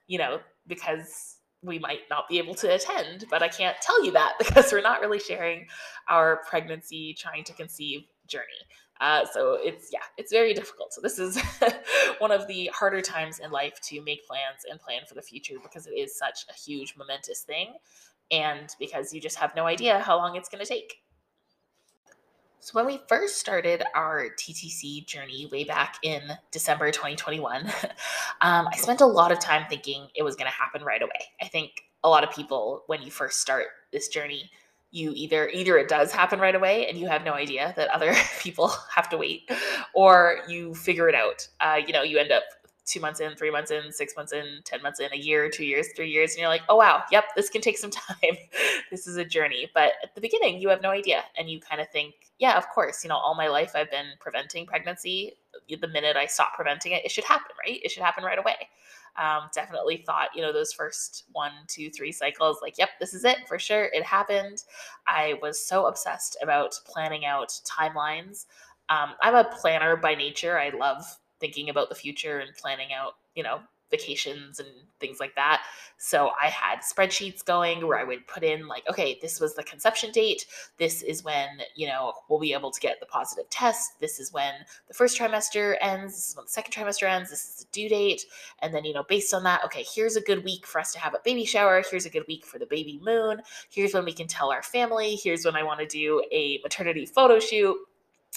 you 0.07 0.19
know, 0.19 0.41
because 0.67 1.37
we 1.62 1.79
might 1.79 2.00
not 2.09 2.29
be 2.29 2.38
able 2.38 2.55
to 2.55 2.75
attend. 2.75 3.25
But 3.31 3.43
I 3.43 3.49
can't 3.49 3.77
tell 3.81 4.05
you 4.05 4.12
that 4.12 4.35
because 4.38 4.73
we're 4.73 4.81
not 4.81 5.00
really 5.00 5.21
sharing 5.21 5.67
our 6.09 6.43
pregnancy, 6.49 7.15
trying 7.19 7.45
to 7.45 7.53
conceive 7.53 8.03
journey. 8.27 8.45
Uh, 9.00 9.25
so 9.25 9.59
it's 9.61 9.90
yeah, 9.93 10.00
it's 10.17 10.33
very 10.33 10.55
difficult. 10.61 10.93
So 10.93 11.00
this 11.00 11.19
is 11.19 11.40
one 12.19 12.31
of 12.31 12.47
the 12.47 12.71
harder 12.75 13.00
times 13.00 13.38
in 13.38 13.50
life 13.50 13.81
to 13.83 14.00
make 14.02 14.26
plans 14.26 14.64
and 14.71 14.81
plan 14.81 15.02
for 15.09 15.14
the 15.14 15.23
future 15.23 15.55
because 15.62 15.87
it 15.87 15.93
is 15.93 16.17
such 16.17 16.47
a 16.49 16.52
huge 16.52 16.95
momentous 16.97 17.43
thing, 17.43 17.75
and 18.31 18.71
because 18.78 19.12
you 19.12 19.21
just 19.21 19.37
have 19.37 19.55
no 19.55 19.67
idea 19.67 20.00
how 20.00 20.17
long 20.17 20.37
it's 20.37 20.49
going 20.49 20.64
to 20.64 20.69
take. 20.69 21.02
So 22.61 22.73
when 22.73 22.87
we 22.87 23.00
first 23.09 23.38
started 23.38 23.85
our 23.95 24.31
TTC 24.37 25.07
journey 25.07 25.49
way 25.50 25.62
back 25.64 25.97
in 26.02 26.21
December 26.50 26.90
2021, 26.90 27.67
um, 28.40 28.69
I 28.69 28.76
spent 28.76 29.00
a 29.00 29.07
lot 29.07 29.31
of 29.31 29.38
time 29.38 29.64
thinking 29.71 30.09
it 30.17 30.25
was 30.25 30.35
going 30.35 30.50
to 30.50 30.55
happen 30.57 30.83
right 30.83 31.00
away. 31.00 31.31
I 31.40 31.47
think 31.47 31.71
a 32.02 32.09
lot 32.09 32.25
of 32.25 32.31
people, 32.35 32.83
when 32.87 33.00
you 33.00 33.11
first 33.11 33.40
start 33.40 33.67
this 33.93 34.09
journey, 34.09 34.50
you 34.90 35.12
either 35.14 35.49
either 35.49 35.76
it 35.76 35.88
does 35.88 36.12
happen 36.12 36.40
right 36.40 36.54
away 36.54 36.88
and 36.88 36.99
you 36.99 37.07
have 37.09 37.25
no 37.25 37.35
idea 37.35 37.73
that 37.76 37.88
other 37.90 38.14
people 38.40 38.73
have 38.95 39.09
to 39.11 39.16
wait 39.16 39.50
or 39.95 40.40
you 40.49 40.75
figure 40.75 41.09
it 41.09 41.14
out. 41.14 41.47
Uh, 41.61 41.80
you 41.87 41.92
know 41.92 42.02
you 42.02 42.18
end 42.18 42.33
up 42.33 42.45
two 42.88 43.00
months 43.00 43.21
in 43.21 43.35
three 43.37 43.50
months 43.50 43.71
in 43.71 43.92
six 43.92 44.14
months 44.16 44.33
in 44.33 44.61
ten 44.64 44.83
months 44.83 45.00
in 45.00 45.12
a 45.12 45.16
year 45.16 45.50
two 45.50 45.64
years 45.64 45.88
three 45.95 46.11
years 46.11 46.33
and 46.33 46.40
you're 46.40 46.49
like 46.49 46.62
oh 46.68 46.76
wow 46.76 47.02
yep 47.12 47.25
this 47.37 47.49
can 47.50 47.61
take 47.61 47.78
some 47.78 47.90
time 47.90 48.37
this 48.90 49.07
is 49.07 49.16
a 49.16 49.25
journey 49.25 49.71
but 49.75 49.92
at 50.02 50.14
the 50.14 50.21
beginning 50.21 50.61
you 50.61 50.68
have 50.68 50.83
no 50.83 50.90
idea 50.90 51.23
and 51.37 51.50
you 51.50 51.61
kind 51.61 51.80
of 51.80 51.88
think 51.90 52.14
yeah 52.38 52.57
of 52.57 52.68
course 52.71 53.04
you 53.04 53.09
know 53.09 53.16
all 53.16 53.35
my 53.35 53.49
life 53.49 53.73
i've 53.75 53.90
been 53.90 54.09
preventing 54.21 54.66
pregnancy 54.66 55.35
the 55.68 55.88
minute 55.88 56.16
i 56.16 56.25
stop 56.25 56.54
preventing 56.54 56.92
it 56.92 57.04
it 57.04 57.11
should 57.11 57.25
happen 57.25 57.54
right 57.64 57.80
it 57.83 57.90
should 57.90 58.02
happen 58.02 58.25
right 58.25 58.38
away 58.38 58.68
um, 59.18 59.49
definitely 59.52 60.04
thought, 60.07 60.28
you 60.35 60.42
know, 60.42 60.52
those 60.52 60.73
first 60.73 61.25
one, 61.33 61.50
two, 61.66 61.90
three 61.90 62.12
cycles, 62.12 62.59
like, 62.62 62.78
yep, 62.78 62.90
this 63.00 63.14
is 63.14 63.25
it 63.25 63.49
for 63.49 63.59
sure. 63.59 63.87
It 63.87 64.04
happened. 64.04 64.62
I 65.09 65.35
was 65.42 65.64
so 65.64 65.87
obsessed 65.87 66.37
about 66.40 66.78
planning 66.87 67.25
out 67.25 67.59
timelines. 67.66 68.47
Um, 68.88 69.11
I'm 69.21 69.35
a 69.35 69.45
planner 69.45 69.97
by 69.97 70.14
nature. 70.14 70.59
I 70.59 70.71
love 70.71 71.04
thinking 71.40 71.71
about 71.71 71.88
the 71.88 71.95
future 71.95 72.38
and 72.38 72.54
planning 72.57 72.92
out, 72.92 73.14
you 73.35 73.42
know, 73.42 73.61
vacations 73.90 74.61
and 74.61 74.68
things 75.00 75.21
like 75.21 75.35
that. 75.35 75.62
So 75.97 76.30
I 76.40 76.47
had 76.49 76.80
spreadsheets 76.80 77.45
going 77.45 77.87
where 77.87 77.99
I 77.99 78.04
would 78.04 78.26
put 78.26 78.45
in 78.45 78.68
like, 78.68 78.88
okay, 78.88 79.18
this 79.21 79.40
was 79.40 79.54
the 79.54 79.62
conception 79.62 80.12
date. 80.12 80.47
This 80.76 81.02
is 81.02 81.25
when, 81.25 81.49
you 81.75 81.87
know, 81.87 82.12
we'll 82.28 82.38
be 82.38 82.52
able 82.52 82.71
to 82.71 82.80
get 82.80 83.00
the 83.00 83.07
positive 83.07 83.49
test. 83.50 83.99
This 84.00 84.21
is 84.21 84.33
when 84.33 84.52
the 84.87 84.95
first 84.95 85.18
trimester 85.18 85.76
ends. 85.80 86.14
This 86.14 86.30
is 86.30 86.37
when 86.37 86.45
the 86.45 86.50
second 86.50 86.73
trimester 86.73 87.09
ends. 87.09 87.30
This 87.30 87.45
is 87.45 87.64
the 87.64 87.66
due 87.73 87.88
date. 87.88 88.26
And 88.61 88.75
then, 88.75 88.85
you 88.85 88.92
know, 88.92 89.04
based 89.04 89.33
on 89.35 89.42
that, 89.45 89.64
okay, 89.64 89.85
here's 89.95 90.16
a 90.16 90.21
good 90.21 90.45
week 90.45 90.66
for 90.66 90.80
us 90.80 90.92
to 90.92 90.99
have 90.99 91.14
a 91.14 91.21
baby 91.25 91.45
shower. 91.45 91.83
Here's 91.90 92.07
a 92.07 92.11
good 92.11 92.26
week 92.28 92.45
for 92.45 92.59
the 92.59 92.66
baby 92.66 93.00
moon. 93.02 93.40
Here's 93.71 93.95
when 93.95 94.04
we 94.04 94.12
can 94.12 94.26
tell 94.26 94.50
our 94.50 94.62
family. 94.62 95.16
Here's 95.16 95.45
when 95.45 95.57
I 95.57 95.62
want 95.62 95.80
to 95.80 95.87
do 95.87 96.23
a 96.30 96.61
maternity 96.62 97.07
photo 97.07 97.40
shoot. 97.40 97.76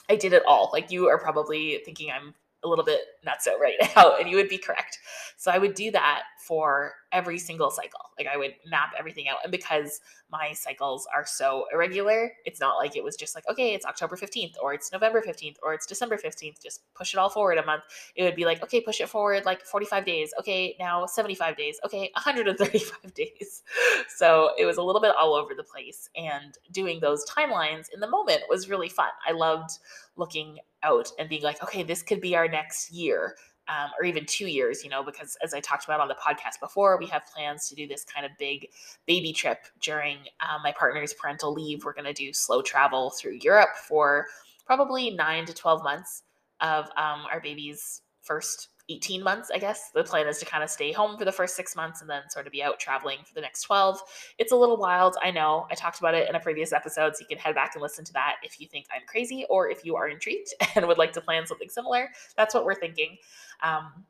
I 0.10 0.16
did 0.16 0.34
it 0.34 0.44
all. 0.46 0.70
Like 0.74 0.92
you 0.92 1.08
are 1.08 1.20
probably 1.20 1.82
thinking 1.86 2.12
I'm 2.12 2.34
a 2.64 2.68
little 2.68 2.86
bit 2.86 3.02
nutso 3.26 3.58
right 3.60 3.76
now, 3.96 4.16
and 4.18 4.30
you 4.30 4.36
would 4.38 4.50
be 4.50 4.58
correct. 4.58 5.00
So 5.38 5.52
I 5.52 5.58
would 5.58 5.74
do 5.74 5.92
that 5.92 6.24
for 6.48 6.94
every 7.12 7.38
single 7.38 7.70
cycle. 7.70 8.00
Like 8.18 8.28
I 8.28 8.38
would 8.38 8.56
map 8.66 8.94
everything 8.98 9.28
out. 9.28 9.38
And 9.44 9.52
because 9.52 10.02
my 10.32 10.54
cycles 10.54 11.08
are 11.14 11.26
so 11.26 11.66
irregular, 11.74 12.32
it's 12.46 12.60
not 12.60 12.78
like 12.78 12.96
it 12.96 13.04
was 13.04 13.16
just 13.16 13.36
like, 13.36 13.48
okay, 13.50 13.74
it's 13.74 13.86
October 13.86 14.16
15th, 14.16 14.56
or 14.62 14.74
it's 14.74 14.92
November 14.92 15.22
15th, 15.22 15.58
or 15.64 15.74
it's 15.74 15.86
December 15.86 16.18
15th, 16.18 16.62
just 16.62 16.82
push 16.94 17.14
it 17.14 17.18
all 17.18 17.30
forward 17.30 17.58
a 17.58 17.66
month. 17.66 17.84
It 18.16 18.24
would 18.24 18.36
be 18.36 18.46
like, 18.46 18.64
okay, 18.64 18.82
push 18.82 19.02
it 19.02 19.10
forward 19.10 19.46
like 19.46 19.64
45 19.64 20.06
days. 20.06 20.34
Okay, 20.40 20.76
now 20.80 21.06
75 21.06 21.58
days. 21.58 21.80
Okay, 21.86 22.10
135 22.16 23.14
days. 23.14 23.64
So 24.08 24.52
it 24.58 24.66
was 24.66 24.78
a 24.78 24.84
little 24.84 25.02
bit 25.02 25.14
all 25.18 25.34
over 25.34 25.54
the 25.54 25.64
place. 25.64 26.10
And 26.16 26.58
doing 26.72 27.00
those 27.00 27.26
timelines 27.26 27.88
in 27.94 28.00
the 28.00 28.10
moment 28.10 28.44
was 28.50 28.70
really 28.70 28.90
fun. 28.90 29.10
I 29.28 29.32
loved 29.32 29.72
looking 30.16 30.60
out 30.84 31.10
and 31.20 31.30
being 31.30 31.44
like, 31.44 31.62
okay, 31.64 31.84
this 31.84 32.02
could 32.02 32.22
be 32.22 32.36
our 32.36 32.48
next 32.48 32.92
year. 32.92 33.36
Um, 33.68 33.92
or 33.98 34.06
even 34.06 34.26
two 34.26 34.48
years, 34.48 34.84
you 34.84 34.90
know, 34.90 35.02
because 35.02 35.38
as 35.42 35.54
I 35.54 35.62
talked 35.62 35.86
about 35.86 36.02
on 36.02 36.10
the 36.10 36.16
podcast 36.16 36.60
before, 36.60 36.98
we 36.98 37.06
have 37.08 37.22
plans 37.34 37.70
to 37.70 37.76
do 37.76 37.88
this 37.88 38.04
kind 38.04 38.26
of 38.26 38.32
big 38.38 38.68
baby 39.06 39.32
trip 39.32 39.60
during 39.82 40.18
um, 40.42 40.62
my 40.62 40.74
partner's 40.74 41.14
parental 41.14 41.54
leave. 41.54 41.86
We're 41.86 41.94
going 41.94 42.06
to 42.06 42.14
do 42.14 42.34
slow 42.34 42.62
travel 42.62 43.12
through 43.12 43.40
Europe 43.42 43.78
for 43.88 44.26
probably 44.66 45.12
nine 45.12 45.46
to 45.46 45.54
12 45.54 45.84
months 45.84 46.24
of 46.60 46.86
um, 46.98 47.24
our 47.32 47.40
baby's 47.40 48.02
first 48.22 48.70
18 48.90 49.24
months, 49.24 49.50
I 49.54 49.58
guess. 49.58 49.90
The 49.94 50.04
plan 50.04 50.28
is 50.28 50.40
to 50.40 50.46
kind 50.46 50.64
of 50.64 50.70
stay 50.70 50.92
home 50.92 51.18
for 51.18 51.26
the 51.26 51.32
first 51.32 51.56
six 51.56 51.76
months 51.76 52.02
and 52.02 52.10
then 52.10 52.24
sort 52.30 52.46
of 52.46 52.52
be 52.52 52.64
out 52.64 52.80
traveling 52.80 53.20
for 53.26 53.34
the 53.34 53.42
next 53.42 53.64
12. 53.64 54.02
It's 54.38 54.52
a 54.52 54.56
little 54.56 54.78
wild. 54.78 55.16
I 55.22 55.32
know. 55.32 55.68
I 55.72 55.76
talked 55.76 56.00
about 56.00 56.14
it 56.14 56.30
in 56.30 56.36
a 56.36 56.40
previous 56.40 56.74
episode, 56.74 57.16
so 57.16 57.22
you 57.22 57.28
can 57.28 57.38
head 57.38 57.56
back 57.56 57.72
and 57.76 57.82
listen 57.82 58.06
to 58.06 58.14
that 58.14 58.36
if 58.44 58.60
you 58.60 58.68
think 58.68 58.86
I'm 58.94 59.06
crazy 59.08 59.46
or 59.50 59.70
if 59.70 59.86
you 59.86 59.96
are 59.96 60.08
intrigued 60.08 60.54
and 60.76 60.88
would 60.88 60.98
like 60.98 61.14
to 61.14 61.22
plan 61.22 61.46
something 61.46 61.70
similar. 61.70 62.10
That's 62.38 62.54
what 62.54 62.66
we're 62.66 62.76
thinking. 62.76 63.18
Um, 63.64 64.06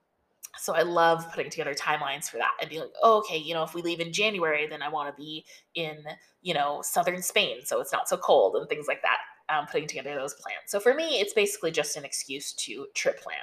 so 0.58 0.76
I 0.76 0.82
love 0.82 1.26
putting 1.34 1.50
together 1.50 1.74
timelines 1.74 2.30
for 2.30 2.38
that 2.38 2.52
and 2.60 2.70
being 2.70 2.82
like, 2.82 2.94
oh, 3.02 3.20
okay, 3.20 3.38
you 3.38 3.54
know, 3.54 3.64
if 3.64 3.74
we 3.74 3.82
leave 3.82 4.00
in 4.00 4.12
January, 4.12 4.68
then 4.68 4.82
I 4.82 4.90
want 4.90 5.16
to 5.16 5.22
be 5.22 5.46
in, 5.76 6.04
you 6.42 6.54
know, 6.54 6.82
southern 6.84 7.22
Spain, 7.22 7.60
so 7.64 7.80
it's 7.80 7.94
not 7.94 8.10
so 8.10 8.18
cold 8.18 8.56
and 8.56 8.68
things 8.68 8.86
like 8.88 9.02
that 9.02 9.18
um, 9.52 9.68
putting 9.68 9.88
together 9.88 10.16
those 10.16 10.34
plans. 10.36 10.64
So 10.68 10.80
for 10.80 10.94
me, 10.94 11.20
it's 11.20 11.34
basically 11.34 11.72
just 11.72 11.98
an 11.98 12.06
excuse 12.06 12.54
to 12.54 12.88
trip 12.96 13.22
plan. 13.22 13.36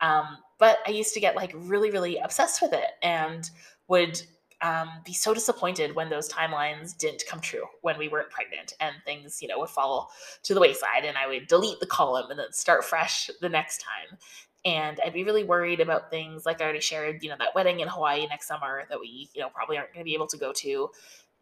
Um, 0.00 0.38
but 0.58 0.78
I 0.86 0.90
used 0.90 1.14
to 1.14 1.20
get 1.20 1.36
like 1.36 1.52
really, 1.54 1.90
really 1.90 2.18
obsessed 2.18 2.60
with 2.60 2.72
it 2.72 2.90
and 3.02 3.48
would 3.88 4.20
um, 4.62 4.88
be 5.04 5.12
so 5.12 5.34
disappointed 5.34 5.94
when 5.94 6.08
those 6.08 6.28
timelines 6.28 6.96
didn't 6.96 7.24
come 7.28 7.40
true 7.40 7.64
when 7.82 7.98
we 7.98 8.08
weren't 8.08 8.30
pregnant 8.30 8.72
and 8.80 8.94
things, 9.04 9.40
you 9.42 9.48
know, 9.48 9.58
would 9.58 9.68
fall 9.68 10.10
to 10.42 10.54
the 10.54 10.60
wayside 10.60 11.04
and 11.04 11.18
I 11.18 11.26
would 11.26 11.46
delete 11.46 11.80
the 11.80 11.86
column 11.86 12.30
and 12.30 12.38
then 12.38 12.52
start 12.52 12.84
fresh 12.84 13.30
the 13.40 13.48
next 13.48 13.78
time. 13.78 14.18
And 14.64 14.98
I'd 15.04 15.12
be 15.12 15.24
really 15.24 15.44
worried 15.44 15.80
about 15.80 16.10
things 16.10 16.46
like 16.46 16.62
I 16.62 16.64
already 16.64 16.80
shared, 16.80 17.22
you 17.22 17.28
know, 17.28 17.36
that 17.38 17.54
wedding 17.54 17.80
in 17.80 17.88
Hawaii 17.88 18.26
next 18.26 18.48
summer 18.48 18.84
that 18.88 18.98
we, 18.98 19.28
you 19.34 19.42
know, 19.42 19.50
probably 19.50 19.76
aren't 19.76 19.92
going 19.92 20.02
to 20.02 20.08
be 20.08 20.14
able 20.14 20.28
to 20.28 20.38
go 20.38 20.52
to 20.54 20.88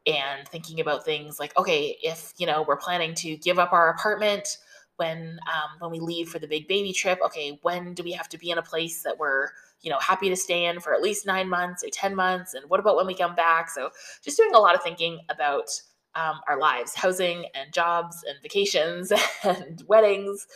and 0.07 0.49
thinking 0.49 0.81
about 0.81 1.05
things 1.05 1.39
like 1.39 1.57
okay 1.57 1.97
if 2.03 2.33
you 2.37 2.47
know 2.47 2.65
we're 2.67 2.77
planning 2.77 3.15
to 3.15 3.37
give 3.37 3.59
up 3.59 3.73
our 3.73 3.91
apartment 3.91 4.59
when 4.97 5.39
um, 5.53 5.79
when 5.79 5.91
we 5.91 6.01
leave 6.01 6.29
for 6.29 6.39
the 6.39 6.47
big 6.47 6.67
baby 6.67 6.93
trip 6.93 7.19
okay 7.25 7.59
when 7.63 7.95
do 7.95 8.03
we 8.03 8.13
have 8.13 8.29
to 8.29 8.39
be 8.39 8.51
in 8.51 8.59
a 8.59 8.63
place 8.63 9.03
that 9.03 9.19
we're 9.19 9.49
you 9.83 9.91
know 9.91 9.99
happy 9.99 10.29
to 10.29 10.37
stay 10.37 10.65
in 10.65 10.81
for 10.81 10.95
at 10.95 11.03
least 11.03 11.27
nine 11.27 11.49
months 11.49 11.85
or 11.85 11.89
10 11.91 12.15
months? 12.15 12.55
And 12.55 12.69
what 12.71 12.81
about 12.81 12.97
when 12.97 13.07
we 13.07 13.15
come 13.15 13.35
back? 13.35 13.69
So 13.69 13.91
just 14.23 14.37
doing 14.37 14.55
a 14.55 14.59
lot 14.59 14.75
of 14.75 14.83
thinking 14.83 15.21
about 15.29 15.69
um, 16.15 16.41
our 16.47 16.59
lives 16.59 16.95
housing 16.95 17.47
and 17.55 17.73
jobs 17.73 18.25
and 18.29 18.37
vacations 18.43 19.13
and 19.45 19.83
weddings 19.87 20.47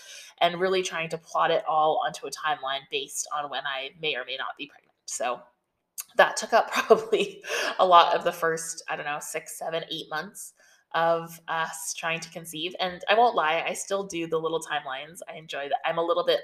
and 0.40 0.60
really 0.60 0.82
trying 0.82 1.08
to 1.10 1.18
plot 1.18 1.50
it 1.50 1.64
all 1.66 2.00
onto 2.06 2.26
a 2.26 2.30
timeline 2.30 2.80
based 2.90 3.26
on 3.34 3.48
when 3.50 3.62
i 3.64 3.88
may 4.00 4.14
or 4.14 4.24
may 4.26 4.36
not 4.36 4.48
be 4.58 4.66
pregnant. 4.66 4.92
So 5.06 5.40
that 6.16 6.36
took 6.36 6.52
up 6.52 6.70
probably 6.72 7.42
a 7.78 7.86
lot 7.86 8.14
of 8.14 8.24
the 8.24 8.32
first, 8.32 8.82
I 8.88 8.96
don't 8.96 9.06
know, 9.06 9.18
six, 9.20 9.58
seven, 9.58 9.84
eight 9.90 10.06
months 10.10 10.54
of 10.94 11.40
us 11.48 11.94
trying 11.94 12.20
to 12.20 12.30
conceive. 12.30 12.74
And 12.80 13.02
I 13.08 13.14
won't 13.14 13.34
lie, 13.34 13.64
I 13.66 13.74
still 13.74 14.04
do 14.04 14.26
the 14.26 14.38
little 14.38 14.60
timelines. 14.60 15.18
I 15.28 15.36
enjoy 15.36 15.68
that. 15.68 15.78
I'm 15.84 15.98
a 15.98 16.04
little 16.04 16.24
bit 16.24 16.40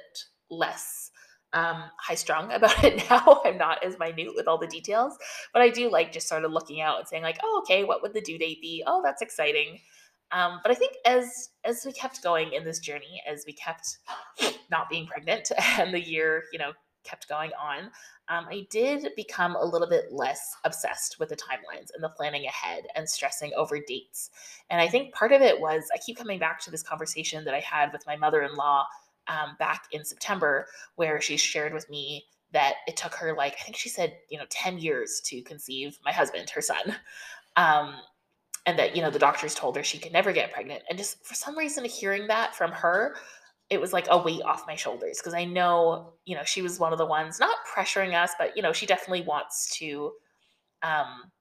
less 0.50 1.10
um, 1.54 1.84
high 1.98 2.14
strung 2.14 2.52
about 2.52 2.82
it 2.84 3.04
now. 3.08 3.40
I'm 3.44 3.58
not 3.58 3.84
as 3.84 3.98
minute 3.98 4.34
with 4.34 4.48
all 4.48 4.58
the 4.58 4.66
details, 4.66 5.16
but 5.52 5.62
I 5.62 5.70
do 5.70 5.90
like 5.90 6.12
just 6.12 6.28
sort 6.28 6.44
of 6.44 6.52
looking 6.52 6.80
out 6.80 6.98
and 6.98 7.08
saying 7.08 7.22
like, 7.22 7.38
oh, 7.42 7.62
okay, 7.64 7.84
what 7.84 8.02
would 8.02 8.14
the 8.14 8.20
due 8.20 8.38
date 8.38 8.60
be? 8.60 8.82
Oh, 8.86 9.00
that's 9.02 9.22
exciting. 9.22 9.78
Um, 10.32 10.60
but 10.62 10.72
I 10.72 10.74
think 10.74 10.94
as 11.04 11.50
as 11.64 11.84
we 11.84 11.92
kept 11.92 12.22
going 12.22 12.54
in 12.54 12.64
this 12.64 12.78
journey, 12.78 13.22
as 13.30 13.44
we 13.46 13.52
kept 13.52 13.98
not 14.70 14.88
being 14.88 15.06
pregnant, 15.06 15.50
and 15.78 15.92
the 15.92 16.00
year, 16.00 16.44
you 16.52 16.58
know, 16.58 16.72
kept 17.04 17.28
going 17.28 17.50
on, 17.60 17.90
um, 18.28 18.46
I 18.48 18.66
did 18.70 19.08
become 19.16 19.56
a 19.56 19.64
little 19.64 19.88
bit 19.88 20.12
less 20.12 20.56
obsessed 20.64 21.18
with 21.18 21.28
the 21.28 21.36
timelines 21.36 21.90
and 21.94 22.02
the 22.02 22.08
planning 22.08 22.46
ahead 22.46 22.84
and 22.94 23.08
stressing 23.08 23.52
over 23.56 23.78
dates. 23.78 24.30
And 24.70 24.80
I 24.80 24.88
think 24.88 25.14
part 25.14 25.32
of 25.32 25.42
it 25.42 25.60
was 25.60 25.84
I 25.94 25.98
keep 25.98 26.16
coming 26.16 26.38
back 26.38 26.60
to 26.60 26.70
this 26.70 26.82
conversation 26.82 27.44
that 27.44 27.54
I 27.54 27.60
had 27.60 27.92
with 27.92 28.06
my 28.06 28.16
mother 28.16 28.42
in 28.42 28.54
law 28.54 28.86
um, 29.28 29.56
back 29.58 29.84
in 29.92 30.04
September, 30.04 30.66
where 30.96 31.20
she 31.20 31.36
shared 31.36 31.72
with 31.72 31.88
me 31.90 32.24
that 32.52 32.74
it 32.86 32.96
took 32.96 33.14
her 33.14 33.34
like, 33.34 33.54
I 33.60 33.62
think 33.62 33.76
she 33.76 33.88
said, 33.88 34.16
you 34.28 34.38
know, 34.38 34.44
10 34.50 34.78
years 34.78 35.20
to 35.26 35.42
conceive 35.42 35.98
my 36.04 36.12
husband, 36.12 36.50
her 36.50 36.60
son. 36.60 36.96
Um, 37.56 37.96
and 38.66 38.78
that, 38.78 38.94
you 38.94 39.02
know, 39.02 39.10
the 39.10 39.18
doctors 39.18 39.54
told 39.54 39.76
her 39.76 39.82
she 39.82 39.98
could 39.98 40.12
never 40.12 40.32
get 40.32 40.52
pregnant. 40.52 40.82
And 40.88 40.96
just 40.96 41.24
for 41.24 41.34
some 41.34 41.58
reason, 41.58 41.84
hearing 41.84 42.26
that 42.28 42.54
from 42.54 42.70
her 42.72 43.16
it 43.72 43.80
was 43.80 43.94
like 43.94 44.06
a 44.10 44.18
weight 44.18 44.42
off 44.42 44.66
my 44.66 44.76
shoulders 44.76 45.18
because 45.18 45.32
I 45.32 45.46
know, 45.46 46.12
you 46.26 46.36
know, 46.36 46.44
she 46.44 46.60
was 46.60 46.78
one 46.78 46.92
of 46.92 46.98
the 46.98 47.06
ones 47.06 47.40
not 47.40 47.56
pressuring 47.74 48.14
us, 48.14 48.32
but 48.38 48.54
you 48.54 48.62
know, 48.62 48.74
she 48.74 48.84
definitely 48.84 49.22
wants 49.22 49.74
to 49.78 50.12
um 50.82 51.32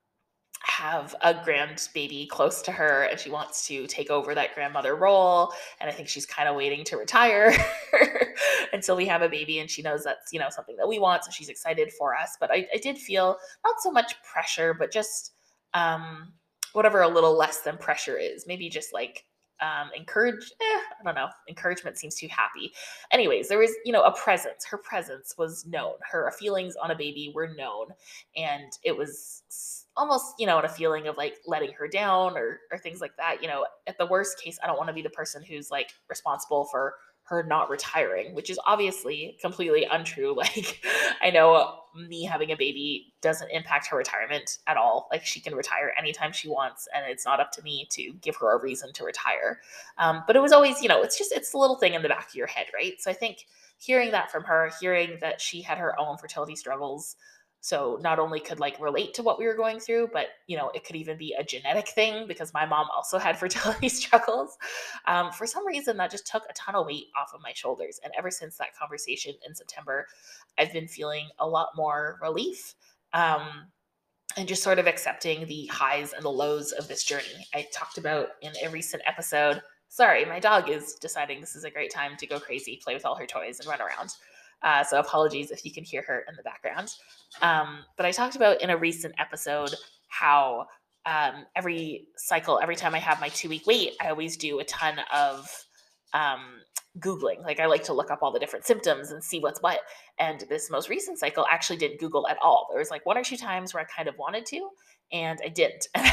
have 0.63 1.13
a 1.21 1.33
grandbaby 1.33 2.29
close 2.29 2.61
to 2.61 2.71
her 2.71 3.03
and 3.03 3.19
she 3.19 3.29
wants 3.29 3.67
to 3.67 3.85
take 3.87 4.09
over 4.09 4.33
that 4.35 4.53
grandmother 4.53 4.95
role 4.95 5.51
and 5.79 5.89
i 5.89 5.91
think 5.91 6.07
she's 6.07 6.27
kind 6.27 6.47
of 6.47 6.55
waiting 6.55 6.83
to 6.83 6.97
retire 6.97 7.51
until 8.73 8.95
we 8.95 9.07
have 9.07 9.23
a 9.23 9.27
baby 9.27 9.57
and 9.57 9.71
she 9.71 9.81
knows 9.81 10.03
that's 10.03 10.31
you 10.31 10.39
know 10.39 10.49
something 10.51 10.75
that 10.77 10.87
we 10.87 10.99
want 10.99 11.23
so 11.23 11.31
she's 11.31 11.49
excited 11.49 11.91
for 11.91 12.15
us. 12.15 12.37
But 12.39 12.51
i, 12.51 12.67
I 12.71 12.77
did 12.77 12.99
feel 12.99 13.37
not 13.65 13.75
so 13.79 13.91
much 13.91 14.13
pressure 14.21 14.75
but 14.75 14.91
just 14.91 15.33
um, 15.73 16.33
whatever 16.73 17.01
a 17.01 17.07
little 17.07 17.35
less 17.35 17.61
than 17.61 17.77
pressure 17.77 18.17
is 18.17 18.45
maybe 18.45 18.69
just 18.69 18.93
like 18.93 19.25
um, 19.61 19.89
encourage 19.95 20.51
eh, 20.61 20.79
i 20.99 21.03
don't 21.03 21.15
know 21.15 21.29
encouragement 21.47 21.97
seems 21.97 22.15
too 22.15 22.27
happy. 22.29 22.71
Anyways 23.11 23.49
there 23.49 23.59
was 23.59 23.71
you 23.85 23.91
know 23.91 24.03
a 24.03 24.11
presence. 24.15 24.65
Her 24.65 24.77
presence 24.77 25.35
was 25.37 25.65
known. 25.65 25.93
Her 26.09 26.31
feelings 26.31 26.75
on 26.75 26.91
a 26.91 26.95
baby 26.95 27.31
were 27.33 27.53
known. 27.55 27.87
And 28.35 28.71
it 28.83 28.95
was 28.97 29.43
almost 29.97 30.35
you 30.39 30.47
know 30.47 30.59
in 30.59 30.65
a 30.65 30.69
feeling 30.69 31.07
of 31.07 31.17
like 31.17 31.37
letting 31.45 31.73
her 31.73 31.87
down 31.87 32.37
or 32.37 32.61
or 32.71 32.77
things 32.77 33.01
like 33.01 33.15
that 33.17 33.41
you 33.41 33.47
know. 33.47 33.65
At 33.87 33.97
the 33.97 34.05
worst 34.05 34.39
case 34.41 34.57
i 34.63 34.67
don't 34.67 34.77
want 34.77 34.87
to 34.87 34.93
be 34.93 35.01
the 35.01 35.09
person 35.09 35.43
who's 35.43 35.69
like 35.69 35.89
responsible 36.07 36.65
for 36.65 36.93
her 37.31 37.43
not 37.43 37.69
retiring, 37.69 38.35
which 38.35 38.49
is 38.49 38.59
obviously 38.65 39.37
completely 39.41 39.87
untrue. 39.89 40.35
Like, 40.41 40.83
I 41.21 41.29
know 41.29 41.81
me 41.95 42.23
having 42.23 42.51
a 42.51 42.57
baby 42.57 43.13
doesn't 43.21 43.51
impact 43.51 43.87
her 43.87 43.97
retirement 43.97 44.57
at 44.65 44.75
all. 44.75 45.07
Like, 45.11 45.23
she 45.23 45.39
can 45.39 45.55
retire 45.55 45.93
anytime 45.97 46.33
she 46.33 46.49
wants, 46.49 46.87
and 46.93 47.05
it's 47.07 47.25
not 47.25 47.39
up 47.39 47.51
to 47.53 47.61
me 47.61 47.87
to 47.91 48.11
give 48.21 48.35
her 48.37 48.57
a 48.57 48.61
reason 48.61 48.91
to 48.93 49.05
retire. 49.05 49.61
Um, 49.97 50.23
but 50.27 50.35
it 50.35 50.41
was 50.41 50.51
always, 50.51 50.81
you 50.81 50.89
know, 50.89 51.03
it's 51.03 51.17
just, 51.17 51.31
it's 51.31 51.53
a 51.53 51.57
little 51.57 51.77
thing 51.77 51.93
in 51.93 52.01
the 52.01 52.09
back 52.09 52.29
of 52.29 52.35
your 52.35 52.47
head, 52.47 52.65
right? 52.73 52.93
So 52.99 53.09
I 53.11 53.13
think 53.13 53.45
hearing 53.77 54.11
that 54.11 54.31
from 54.31 54.43
her, 54.43 54.71
hearing 54.81 55.17
that 55.21 55.39
she 55.39 55.61
had 55.61 55.77
her 55.77 55.97
own 55.99 56.17
fertility 56.17 56.55
struggles, 56.55 57.15
so 57.61 57.99
not 58.01 58.19
only 58.19 58.39
could 58.39 58.59
like 58.59 58.79
relate 58.81 59.13
to 59.13 59.23
what 59.23 59.39
we 59.39 59.45
were 59.45 59.55
going 59.55 59.79
through 59.79 60.09
but 60.11 60.27
you 60.47 60.57
know 60.57 60.69
it 60.73 60.83
could 60.83 60.95
even 60.95 61.17
be 61.17 61.33
a 61.37 61.43
genetic 61.43 61.87
thing 61.89 62.27
because 62.27 62.53
my 62.53 62.65
mom 62.65 62.87
also 62.93 63.17
had 63.19 63.37
fertility 63.37 63.87
struggles. 64.01 64.57
Um, 65.05 65.31
for 65.31 65.47
some 65.47 65.65
reason 65.65 65.97
that 65.97 66.11
just 66.11 66.27
took 66.27 66.43
a 66.49 66.53
ton 66.53 66.75
of 66.75 66.85
weight 66.85 67.05
off 67.15 67.31
of 67.33 67.41
my 67.41 67.53
shoulders 67.53 67.99
and 68.03 68.11
ever 68.17 68.31
since 68.31 68.57
that 68.57 68.75
conversation 68.77 69.33
in 69.47 69.55
september 69.55 70.07
i've 70.57 70.73
been 70.73 70.87
feeling 70.87 71.27
a 71.39 71.47
lot 71.47 71.69
more 71.75 72.19
relief 72.21 72.75
um, 73.13 73.67
and 74.37 74.47
just 74.47 74.63
sort 74.63 74.79
of 74.79 74.87
accepting 74.87 75.45
the 75.47 75.65
highs 75.67 76.13
and 76.13 76.23
the 76.23 76.29
lows 76.29 76.71
of 76.71 76.87
this 76.87 77.03
journey. 77.03 77.45
I 77.53 77.67
talked 77.73 77.97
about 77.97 78.29
in 78.41 78.53
a 78.63 78.69
recent 78.69 79.03
episode 79.05 79.61
sorry 79.91 80.23
my 80.23 80.39
dog 80.39 80.69
is 80.69 80.95
deciding 80.95 81.41
this 81.41 81.53
is 81.53 81.65
a 81.65 81.69
great 81.69 81.93
time 81.93 82.15
to 82.15 82.25
go 82.25 82.39
crazy 82.39 82.79
play 82.81 82.93
with 82.93 83.05
all 83.05 83.13
her 83.13 83.27
toys 83.27 83.59
and 83.59 83.67
run 83.67 83.81
around 83.81 84.15
uh, 84.63 84.83
so 84.83 84.99
apologies 84.99 85.51
if 85.51 85.65
you 85.65 85.71
can 85.71 85.83
hear 85.83 86.03
her 86.07 86.23
in 86.27 86.35
the 86.35 86.43
background. 86.43 86.93
Um, 87.41 87.79
but 87.97 88.05
I 88.05 88.11
talked 88.11 88.35
about 88.35 88.61
in 88.61 88.69
a 88.69 88.77
recent 88.77 89.15
episode 89.17 89.73
how 90.07 90.67
um, 91.05 91.45
every 91.55 92.07
cycle, 92.15 92.59
every 92.61 92.75
time 92.75 92.93
I 92.93 92.99
have 92.99 93.19
my 93.19 93.29
two 93.29 93.49
week 93.49 93.65
wait, 93.65 93.93
I 94.01 94.09
always 94.09 94.37
do 94.37 94.59
a 94.59 94.63
ton 94.65 94.99
of 95.13 95.49
um, 96.13 96.61
Googling. 96.99 97.43
Like 97.43 97.59
I 97.59 97.65
like 97.65 97.83
to 97.85 97.93
look 97.93 98.11
up 98.11 98.19
all 98.21 98.31
the 98.31 98.39
different 98.39 98.65
symptoms 98.65 99.11
and 99.11 99.23
see 99.23 99.39
what's 99.39 99.61
what. 99.61 99.79
And 100.19 100.43
this 100.49 100.69
most 100.69 100.89
recent 100.89 101.17
cycle 101.17 101.45
actually 101.49 101.77
didn't 101.77 101.99
Google 101.99 102.27
at 102.27 102.37
all. 102.43 102.67
There 102.69 102.79
was 102.79 102.91
like 102.91 103.05
one 103.05 103.17
or 103.17 103.23
two 103.23 103.37
times 103.37 103.73
where 103.73 103.81
I 103.81 103.85
kind 103.85 104.07
of 104.07 104.17
wanted 104.17 104.45
to, 104.47 104.69
and 105.11 105.39
I 105.43 105.49
didn't. 105.49 105.87
and 105.95 106.07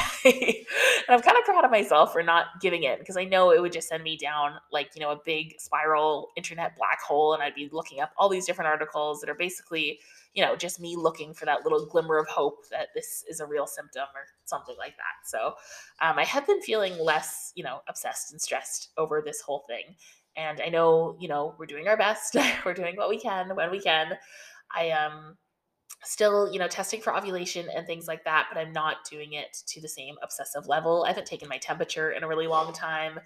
I'm 1.09 1.21
kind 1.21 1.37
of 1.39 1.45
proud 1.45 1.65
of 1.65 1.71
myself 1.71 2.13
for 2.13 2.23
not 2.23 2.47
giving 2.61 2.83
in 2.83 2.99
because 2.99 3.17
I 3.17 3.25
know 3.25 3.51
it 3.51 3.61
would 3.61 3.73
just 3.73 3.89
send 3.89 4.03
me 4.03 4.17
down 4.17 4.55
like, 4.73 4.91
you 4.95 5.01
know, 5.01 5.13
a 5.13 5.21
big 5.25 5.55
spiral 5.59 6.31
internet 6.37 6.77
black 6.77 7.01
hole 7.01 7.35
and 7.35 7.43
I'd 7.43 7.55
be 7.55 7.69
looking 7.73 8.01
up 8.01 8.11
all 8.17 8.29
these 8.29 8.47
different 8.47 8.69
articles 8.69 9.21
that 9.21 9.31
are 9.31 9.35
basically, 9.35 10.01
you 10.35 10.45
know, 10.45 10.57
just 10.57 10.81
me 10.81 10.97
looking 10.97 11.33
for 11.33 11.45
that 11.45 11.63
little 11.63 11.87
glimmer 11.87 12.19
of 12.19 12.27
hope 12.29 12.69
that 12.71 12.89
this 12.95 13.25
is 13.29 13.41
a 13.41 13.47
real 13.47 13.67
symptom 13.67 14.07
or 14.15 14.27
something 14.45 14.77
like 14.79 14.97
that. 14.97 15.27
So 15.27 15.55
um, 16.01 16.19
I 16.19 16.25
have 16.25 16.47
been 16.47 16.61
feeling 16.61 16.99
less, 16.99 17.53
you 17.55 17.63
know, 17.63 17.81
obsessed 17.89 18.33
and 18.33 18.41
stressed 18.41 18.91
over 18.97 19.23
this 19.25 19.41
whole 19.41 19.65
thing. 19.69 19.95
And 20.37 20.61
I 20.61 20.69
know, 20.69 21.17
you 21.21 21.29
know, 21.29 21.55
we're 21.59 21.67
doing 21.67 21.89
our 21.89 21.97
best. 21.97 22.37
we're 22.65 22.75
doing 22.75 22.97
what 22.97 23.09
we 23.09 23.19
can 23.19 23.55
when 23.55 23.71
we 23.71 23.81
can. 23.81 24.13
I 24.75 24.85
am 24.85 25.13
um, 25.13 25.37
still, 26.05 26.53
you 26.53 26.59
know, 26.59 26.69
testing 26.69 27.01
for 27.01 27.17
ovulation 27.17 27.69
and 27.75 27.87
things 27.87 28.07
like 28.07 28.25
that, 28.25 28.49
but 28.53 28.61
I'm 28.61 28.73
not 28.73 28.99
doing 29.11 29.33
it 29.33 29.57
to 29.67 29.81
the 29.81 29.89
same 29.89 30.15
obsessive 30.23 30.67
level. 30.69 31.05
I 31.05 31.09
haven't 31.09 31.27
taken 31.27 31.49
my 31.49 31.59
temperature 31.59 32.13
in 32.13 32.23
a 32.23 32.29
really 32.29 32.47
long 32.47 32.73
time, 32.73 33.19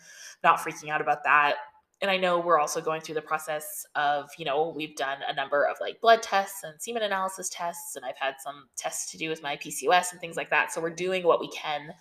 not 0.43 0.59
freaking 0.59 0.89
out 0.89 1.01
about 1.01 1.25
that. 1.25 1.57
And 2.01 2.11
I 2.11 2.17
know 2.17 2.41
we're 2.41 2.59
also 2.59 2.81
going 2.81 3.01
through 3.01 3.15
the 3.15 3.23
process 3.23 3.87
of, 3.95 4.29
you 4.37 4.45
know, 4.45 4.73
we've 4.75 4.97
done 4.97 5.19
a 5.29 5.35
number 5.35 5.65
of 5.65 5.77
like 5.81 6.01
blood 6.01 6.23
tests 6.23 6.65
and 6.65 6.81
semen 6.81 7.03
analysis 7.03 7.49
tests, 7.49 7.95
and 7.95 8.05
I've 8.05 8.19
had 8.19 8.35
some 8.41 8.69
tests 8.77 9.13
to 9.13 9.19
do 9.19 9.29
with 9.29 9.43
my 9.43 9.57
PCOS 9.57 10.11
and 10.11 10.21
things 10.21 10.37
like 10.37 10.51
that. 10.51 10.73
So 10.73 10.81
we're 10.81 10.91
doing 10.91 11.25
what 11.25 11.41
we 11.41 11.49
can 11.51 11.93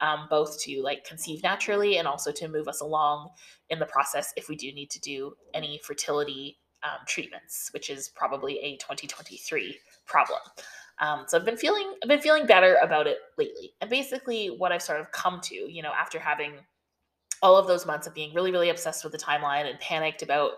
um, 0.00 0.26
both 0.28 0.60
to 0.64 0.82
like 0.82 1.04
conceive 1.04 1.42
naturally 1.42 1.96
and 1.96 2.06
also 2.06 2.30
to 2.32 2.48
move 2.48 2.68
us 2.68 2.80
along 2.80 3.30
in 3.70 3.78
the 3.78 3.86
process 3.86 4.32
if 4.36 4.48
we 4.48 4.56
do 4.56 4.72
need 4.72 4.90
to 4.90 5.00
do 5.00 5.32
any 5.54 5.80
fertility 5.82 6.58
um, 6.86 6.98
treatments, 7.06 7.70
which 7.72 7.90
is 7.90 8.08
probably 8.08 8.58
a 8.60 8.76
2023 8.76 9.78
problem. 10.06 10.40
Um, 10.98 11.24
so 11.26 11.36
I've 11.36 11.44
been 11.44 11.56
feeling 11.56 11.94
I've 12.02 12.08
been 12.08 12.20
feeling 12.20 12.46
better 12.46 12.78
about 12.82 13.06
it 13.06 13.18
lately. 13.36 13.74
And 13.80 13.90
basically, 13.90 14.48
what 14.48 14.72
I've 14.72 14.82
sort 14.82 15.00
of 15.00 15.10
come 15.12 15.40
to, 15.42 15.54
you 15.54 15.82
know, 15.82 15.92
after 15.92 16.18
having 16.18 16.54
all 17.42 17.56
of 17.56 17.66
those 17.66 17.84
months 17.84 18.06
of 18.06 18.14
being 18.14 18.32
really 18.34 18.50
really 18.50 18.70
obsessed 18.70 19.04
with 19.04 19.12
the 19.12 19.18
timeline 19.18 19.68
and 19.68 19.78
panicked 19.80 20.22
about 20.22 20.52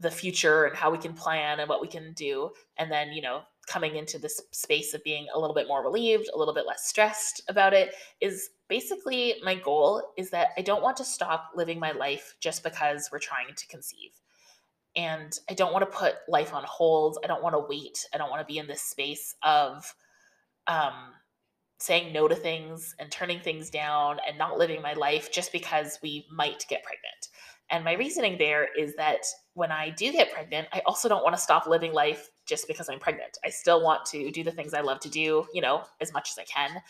the 0.00 0.10
future 0.10 0.64
and 0.64 0.76
how 0.76 0.90
we 0.90 0.98
can 0.98 1.12
plan 1.12 1.60
and 1.60 1.68
what 1.68 1.80
we 1.80 1.86
can 1.86 2.12
do, 2.14 2.50
and 2.78 2.90
then 2.90 3.12
you 3.12 3.22
know 3.22 3.42
coming 3.68 3.94
into 3.94 4.18
this 4.18 4.40
space 4.50 4.94
of 4.94 5.04
being 5.04 5.28
a 5.32 5.38
little 5.38 5.54
bit 5.54 5.68
more 5.68 5.84
relieved, 5.84 6.28
a 6.34 6.38
little 6.38 6.54
bit 6.54 6.66
less 6.66 6.88
stressed 6.88 7.40
about 7.48 7.72
it 7.72 7.94
is 8.20 8.50
basically 8.68 9.36
my 9.44 9.54
goal 9.54 10.02
is 10.16 10.30
that 10.30 10.48
I 10.56 10.62
don't 10.62 10.82
want 10.82 10.96
to 10.96 11.04
stop 11.04 11.50
living 11.54 11.78
my 11.78 11.92
life 11.92 12.34
just 12.40 12.64
because 12.64 13.08
we're 13.12 13.20
trying 13.20 13.54
to 13.54 13.66
conceive 13.68 14.10
and 14.96 15.38
I 15.48 15.54
don't 15.54 15.72
want 15.72 15.90
to 15.90 15.98
put 15.98 16.14
life 16.28 16.52
on 16.54 16.64
hold. 16.66 17.18
I 17.24 17.26
don't 17.26 17.42
want 17.42 17.54
to 17.54 17.64
wait. 17.68 18.06
I 18.12 18.18
don't 18.18 18.30
want 18.30 18.40
to 18.40 18.52
be 18.52 18.58
in 18.58 18.66
this 18.66 18.82
space 18.82 19.34
of 19.42 19.94
um, 20.66 21.12
saying 21.78 22.12
no 22.12 22.28
to 22.28 22.34
things 22.34 22.94
and 22.98 23.10
turning 23.10 23.40
things 23.40 23.70
down 23.70 24.18
and 24.26 24.36
not 24.36 24.58
living 24.58 24.82
my 24.82 24.92
life 24.94 25.32
just 25.32 25.52
because 25.52 25.98
we 26.02 26.26
might 26.30 26.64
get 26.68 26.82
pregnant. 26.82 27.28
And 27.70 27.84
my 27.84 27.94
reasoning 27.94 28.36
there 28.36 28.68
is 28.76 28.96
that 28.96 29.20
when 29.54 29.70
I 29.70 29.90
do 29.90 30.10
get 30.10 30.32
pregnant, 30.32 30.68
I 30.72 30.82
also 30.86 31.08
don't 31.08 31.22
want 31.22 31.36
to 31.36 31.40
stop 31.40 31.66
living 31.66 31.92
life 31.92 32.28
just 32.44 32.66
because 32.66 32.88
I'm 32.88 32.98
pregnant. 32.98 33.38
I 33.44 33.50
still 33.50 33.82
want 33.82 34.04
to 34.06 34.30
do 34.32 34.42
the 34.42 34.50
things 34.50 34.74
I 34.74 34.80
love 34.80 34.98
to 35.00 35.08
do, 35.08 35.46
you 35.54 35.60
know, 35.60 35.84
as 36.00 36.12
much 36.12 36.30
as 36.32 36.38
I 36.38 36.44
can. 36.44 36.82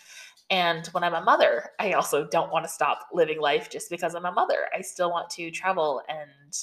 And 0.49 0.87
when 0.89 1.05
I'm 1.05 1.15
a 1.15 1.23
mother, 1.23 1.71
I 1.79 1.93
also 1.93 2.27
don't 2.27 2.51
want 2.51 2.65
to 2.65 2.71
stop 2.71 3.07
living 3.13 3.41
life 3.41 3.71
just 3.71 3.91
because 3.91 4.15
I'm 4.15 4.25
a 4.25 4.33
mother. 4.33 4.67
I 4.75 4.81
still 4.81 5.11
want 5.11 5.31
to 5.31 5.51
travel 5.51 6.03
and 6.09 6.57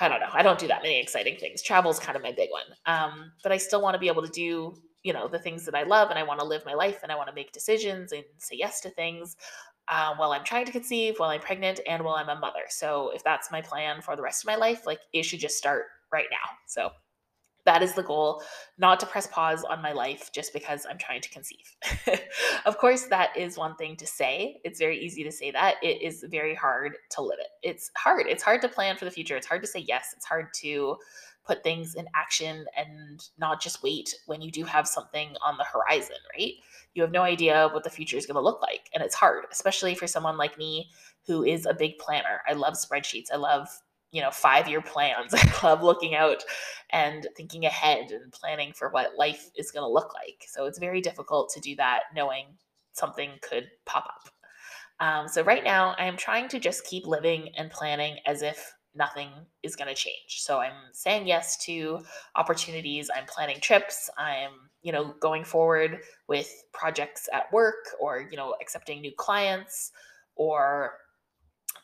I 0.00 0.08
don't 0.08 0.20
know. 0.20 0.28
I 0.32 0.42
don't 0.42 0.58
do 0.58 0.68
that 0.68 0.82
many 0.82 1.00
exciting 1.00 1.36
things. 1.38 1.62
Travel's 1.62 1.98
kind 1.98 2.16
of 2.16 2.22
my 2.22 2.32
big 2.32 2.50
one. 2.50 2.76
Um, 2.86 3.32
but 3.42 3.52
I 3.52 3.56
still 3.56 3.80
want 3.80 3.94
to 3.94 3.98
be 3.98 4.08
able 4.08 4.22
to 4.22 4.28
do, 4.28 4.74
you 5.02 5.12
know, 5.12 5.26
the 5.28 5.38
things 5.38 5.64
that 5.64 5.74
I 5.74 5.84
love 5.84 6.10
and 6.10 6.18
I 6.18 6.22
want 6.22 6.40
to 6.40 6.46
live 6.46 6.62
my 6.66 6.74
life 6.74 7.00
and 7.02 7.10
I 7.10 7.16
want 7.16 7.28
to 7.28 7.34
make 7.34 7.52
decisions 7.52 8.12
and 8.12 8.24
say 8.38 8.56
yes 8.56 8.80
to 8.82 8.90
things 8.90 9.36
uh, 9.88 10.14
while 10.16 10.32
I'm 10.32 10.44
trying 10.44 10.66
to 10.66 10.72
conceive, 10.72 11.18
while 11.18 11.30
I'm 11.30 11.40
pregnant, 11.40 11.80
and 11.88 12.04
while 12.04 12.16
I'm 12.16 12.28
a 12.28 12.38
mother. 12.38 12.62
So 12.68 13.10
if 13.14 13.22
that's 13.22 13.52
my 13.52 13.60
plan 13.60 14.02
for 14.02 14.16
the 14.16 14.22
rest 14.22 14.42
of 14.42 14.48
my 14.48 14.56
life, 14.56 14.86
like 14.86 15.00
it 15.12 15.22
should 15.22 15.40
just 15.40 15.56
start 15.56 15.84
right 16.12 16.26
now. 16.30 16.50
So 16.66 16.90
that 17.66 17.82
is 17.82 17.92
the 17.94 18.02
goal, 18.02 18.42
not 18.78 18.98
to 19.00 19.06
press 19.06 19.26
pause 19.26 19.64
on 19.64 19.82
my 19.82 19.92
life 19.92 20.30
just 20.32 20.52
because 20.52 20.86
I'm 20.88 20.98
trying 20.98 21.20
to 21.20 21.28
conceive. 21.28 21.76
of 22.66 22.78
course, 22.78 23.04
that 23.06 23.36
is 23.36 23.58
one 23.58 23.76
thing 23.76 23.96
to 23.96 24.06
say. 24.06 24.60
It's 24.64 24.78
very 24.78 24.98
easy 24.98 25.22
to 25.24 25.32
say 25.32 25.50
that. 25.50 25.74
It 25.82 26.00
is 26.00 26.24
very 26.30 26.54
hard 26.54 26.96
to 27.10 27.22
live 27.22 27.38
it. 27.40 27.48
It's 27.62 27.90
hard. 27.96 28.26
It's 28.28 28.42
hard 28.42 28.62
to 28.62 28.68
plan 28.68 28.96
for 28.96 29.04
the 29.04 29.10
future. 29.10 29.36
It's 29.36 29.46
hard 29.46 29.62
to 29.62 29.68
say 29.68 29.80
yes. 29.80 30.14
It's 30.16 30.24
hard 30.24 30.54
to 30.60 30.96
put 31.44 31.62
things 31.62 31.94
in 31.94 32.06
action 32.14 32.66
and 32.76 33.24
not 33.38 33.60
just 33.60 33.82
wait 33.82 34.14
when 34.26 34.40
you 34.40 34.50
do 34.50 34.64
have 34.64 34.86
something 34.86 35.30
on 35.44 35.56
the 35.56 35.64
horizon, 35.64 36.16
right? 36.36 36.54
You 36.94 37.02
have 37.02 37.12
no 37.12 37.22
idea 37.22 37.68
what 37.72 37.84
the 37.84 37.90
future 37.90 38.16
is 38.16 38.26
going 38.26 38.36
to 38.36 38.40
look 38.40 38.60
like. 38.62 38.90
And 38.94 39.02
it's 39.02 39.14
hard, 39.14 39.44
especially 39.52 39.94
for 39.94 40.06
someone 40.06 40.36
like 40.36 40.58
me 40.58 40.90
who 41.26 41.44
is 41.44 41.66
a 41.66 41.74
big 41.74 41.98
planner. 41.98 42.42
I 42.48 42.54
love 42.54 42.74
spreadsheets. 42.74 43.32
I 43.32 43.36
love 43.36 43.68
you 44.12 44.22
know 44.22 44.30
five 44.30 44.68
year 44.68 44.80
plans 44.80 45.34
i 45.34 45.60
love 45.62 45.82
looking 45.82 46.14
out 46.14 46.42
and 46.90 47.26
thinking 47.36 47.64
ahead 47.64 48.10
and 48.10 48.32
planning 48.32 48.72
for 48.72 48.90
what 48.90 49.16
life 49.16 49.50
is 49.56 49.70
going 49.70 49.82
to 49.82 49.92
look 49.92 50.14
like. 50.14 50.44
So 50.46 50.66
it's 50.66 50.78
very 50.78 51.00
difficult 51.00 51.50
to 51.50 51.60
do 51.60 51.74
that 51.76 52.02
knowing 52.14 52.46
something 52.92 53.30
could 53.42 53.68
pop 53.84 54.06
up. 54.06 54.30
Um, 54.98 55.28
so 55.28 55.42
right 55.42 55.62
now 55.62 55.94
i 55.98 56.06
am 56.06 56.16
trying 56.16 56.48
to 56.48 56.58
just 56.58 56.86
keep 56.86 57.06
living 57.06 57.50
and 57.58 57.70
planning 57.70 58.16
as 58.24 58.40
if 58.40 58.72
nothing 58.94 59.28
is 59.62 59.76
going 59.76 59.88
to 59.88 59.94
change. 59.94 60.38
So 60.38 60.58
i'm 60.60 60.72
saying 60.92 61.26
yes 61.26 61.58
to 61.66 62.00
opportunities 62.34 63.10
i'm 63.14 63.26
planning 63.26 63.60
trips 63.60 64.08
i'm 64.16 64.52
you 64.80 64.92
know 64.92 65.14
going 65.20 65.44
forward 65.44 65.98
with 66.28 66.50
projects 66.72 67.28
at 67.34 67.52
work 67.52 67.84
or 68.00 68.26
you 68.30 68.38
know 68.38 68.54
accepting 68.62 69.02
new 69.02 69.12
clients 69.18 69.92
or 70.36 70.92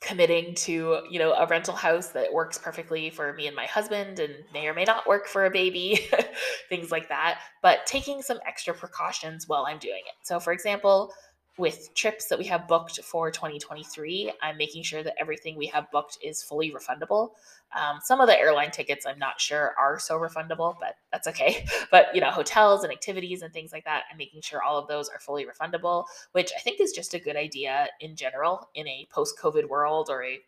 committing 0.02 0.54
to 0.54 1.00
you 1.10 1.18
know 1.18 1.32
a 1.32 1.46
rental 1.46 1.74
house 1.74 2.08
that 2.08 2.32
works 2.32 2.58
perfectly 2.58 3.10
for 3.10 3.32
me 3.34 3.46
and 3.46 3.56
my 3.56 3.66
husband 3.66 4.18
and 4.18 4.34
may 4.52 4.66
or 4.66 4.74
may 4.74 4.84
not 4.84 5.06
work 5.06 5.26
for 5.26 5.46
a 5.46 5.50
baby 5.50 6.08
things 6.68 6.90
like 6.90 7.08
that 7.08 7.40
but 7.62 7.86
taking 7.86 8.22
some 8.22 8.38
extra 8.46 8.74
precautions 8.74 9.48
while 9.48 9.64
i'm 9.66 9.78
doing 9.78 10.02
it. 10.06 10.26
So 10.26 10.40
for 10.40 10.52
example 10.52 11.12
with 11.58 11.92
trips 11.94 12.28
that 12.28 12.38
we 12.38 12.46
have 12.46 12.66
booked 12.66 13.02
for 13.02 13.30
2023 13.30 14.32
i'm 14.40 14.56
making 14.56 14.82
sure 14.82 15.02
that 15.02 15.14
everything 15.20 15.56
we 15.56 15.66
have 15.66 15.90
booked 15.90 16.18
is 16.22 16.42
fully 16.42 16.70
refundable. 16.70 17.30
Um, 17.74 18.00
some 18.02 18.20
of 18.20 18.26
the 18.26 18.38
airline 18.38 18.70
tickets 18.70 19.06
i'm 19.06 19.18
not 19.18 19.40
sure 19.40 19.74
are 19.78 19.98
so 19.98 20.18
refundable 20.18 20.74
but 20.80 20.94
that's 21.10 21.28
okay. 21.28 21.66
But 21.90 22.14
you 22.14 22.20
know 22.20 22.30
hotels 22.30 22.84
and 22.84 22.92
activities 22.92 23.42
and 23.42 23.52
things 23.52 23.72
like 23.72 23.84
that 23.84 24.04
i'm 24.10 24.18
making 24.18 24.40
sure 24.42 24.62
all 24.62 24.78
of 24.78 24.88
those 24.88 25.08
are 25.08 25.20
fully 25.20 25.46
refundable 25.46 26.04
which 26.32 26.50
i 26.56 26.60
think 26.60 26.80
is 26.80 26.92
just 26.92 27.14
a 27.14 27.18
good 27.18 27.36
idea 27.36 27.88
in 28.00 28.16
general 28.16 28.68
in 28.74 28.88
a 28.88 29.06
post-covid 29.10 29.68
world 29.68 30.08
or 30.10 30.24
a 30.24 30.38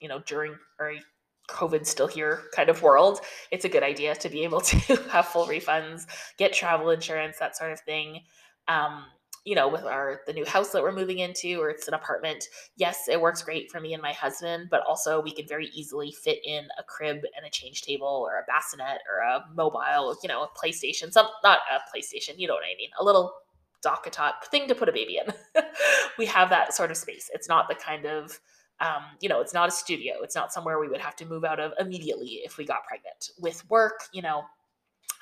you 0.00 0.08
know 0.08 0.20
during 0.26 0.56
or 0.78 0.92
a 0.92 1.00
COVID 1.48 1.86
still 1.86 2.06
here 2.06 2.42
kind 2.54 2.68
of 2.68 2.82
world, 2.82 3.20
it's 3.50 3.64
a 3.64 3.68
good 3.68 3.82
idea 3.82 4.14
to 4.14 4.28
be 4.28 4.44
able 4.44 4.60
to 4.72 4.76
have 5.10 5.26
full 5.26 5.46
refunds, 5.46 6.06
get 6.36 6.52
travel 6.52 6.90
insurance, 6.90 7.38
that 7.38 7.56
sort 7.56 7.72
of 7.72 7.80
thing. 7.80 8.20
Um, 8.68 9.06
you 9.48 9.54
know, 9.54 9.66
with 9.66 9.84
our 9.84 10.20
the 10.26 10.32
new 10.34 10.44
house 10.44 10.72
that 10.72 10.82
we're 10.82 10.92
moving 10.92 11.20
into, 11.20 11.58
or 11.58 11.70
it's 11.70 11.88
an 11.88 11.94
apartment, 11.94 12.44
yes, 12.76 13.08
it 13.08 13.18
works 13.18 13.42
great 13.42 13.70
for 13.70 13.80
me 13.80 13.94
and 13.94 14.02
my 14.02 14.12
husband, 14.12 14.68
but 14.70 14.82
also 14.86 15.22
we 15.22 15.32
can 15.32 15.48
very 15.48 15.68
easily 15.68 16.12
fit 16.12 16.38
in 16.44 16.68
a 16.78 16.82
crib 16.82 17.22
and 17.34 17.46
a 17.46 17.50
change 17.50 17.80
table 17.80 18.28
or 18.28 18.40
a 18.40 18.44
bassinet 18.46 18.98
or 19.10 19.22
a 19.22 19.46
mobile, 19.54 20.14
you 20.22 20.28
know, 20.28 20.42
a 20.42 20.48
PlayStation, 20.48 21.10
some 21.10 21.28
not 21.42 21.60
a 21.72 21.78
PlayStation, 21.96 22.34
you 22.36 22.46
know 22.46 22.52
what 22.52 22.62
I 22.62 22.76
mean, 22.76 22.90
a 23.00 23.04
little 23.04 23.32
top 23.80 24.44
thing 24.50 24.68
to 24.68 24.74
put 24.74 24.90
a 24.90 24.92
baby 24.92 25.18
in. 25.18 25.62
we 26.18 26.26
have 26.26 26.50
that 26.50 26.74
sort 26.74 26.90
of 26.90 26.98
space. 26.98 27.30
It's 27.32 27.48
not 27.48 27.68
the 27.68 27.74
kind 27.74 28.04
of 28.04 28.38
um, 28.80 29.02
you 29.20 29.28
know, 29.30 29.40
it's 29.40 29.54
not 29.54 29.68
a 29.68 29.72
studio. 29.72 30.16
It's 30.22 30.36
not 30.36 30.52
somewhere 30.52 30.78
we 30.78 30.88
would 30.88 31.00
have 31.00 31.16
to 31.16 31.26
move 31.26 31.44
out 31.44 31.58
of 31.58 31.72
immediately 31.80 32.42
if 32.44 32.58
we 32.58 32.64
got 32.64 32.84
pregnant. 32.86 33.30
With 33.40 33.68
work, 33.68 34.02
you 34.12 34.22
know, 34.22 34.44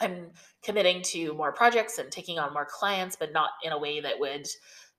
I'm 0.00 0.30
committing 0.62 1.02
to 1.02 1.34
more 1.34 1.52
projects 1.52 1.98
and 1.98 2.10
taking 2.10 2.38
on 2.38 2.52
more 2.52 2.66
clients, 2.68 3.16
but 3.16 3.32
not 3.32 3.50
in 3.64 3.72
a 3.72 3.78
way 3.78 4.00
that 4.00 4.18
would, 4.18 4.46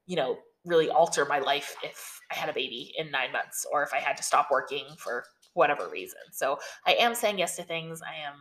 you 0.05 0.15
know, 0.15 0.37
really 0.65 0.89
alter 0.89 1.25
my 1.25 1.39
life 1.39 1.75
if 1.83 2.19
I 2.31 2.35
had 2.35 2.49
a 2.49 2.53
baby 2.53 2.93
in 2.97 3.09
nine 3.11 3.31
months 3.31 3.65
or 3.71 3.83
if 3.83 3.93
I 3.93 3.99
had 3.99 4.17
to 4.17 4.23
stop 4.23 4.49
working 4.51 4.85
for 4.97 5.23
whatever 5.53 5.89
reason. 5.89 6.19
So 6.31 6.59
I 6.85 6.93
am 6.93 7.15
saying 7.15 7.39
yes 7.39 7.55
to 7.55 7.63
things. 7.63 8.01
I 8.01 8.27
am 8.27 8.35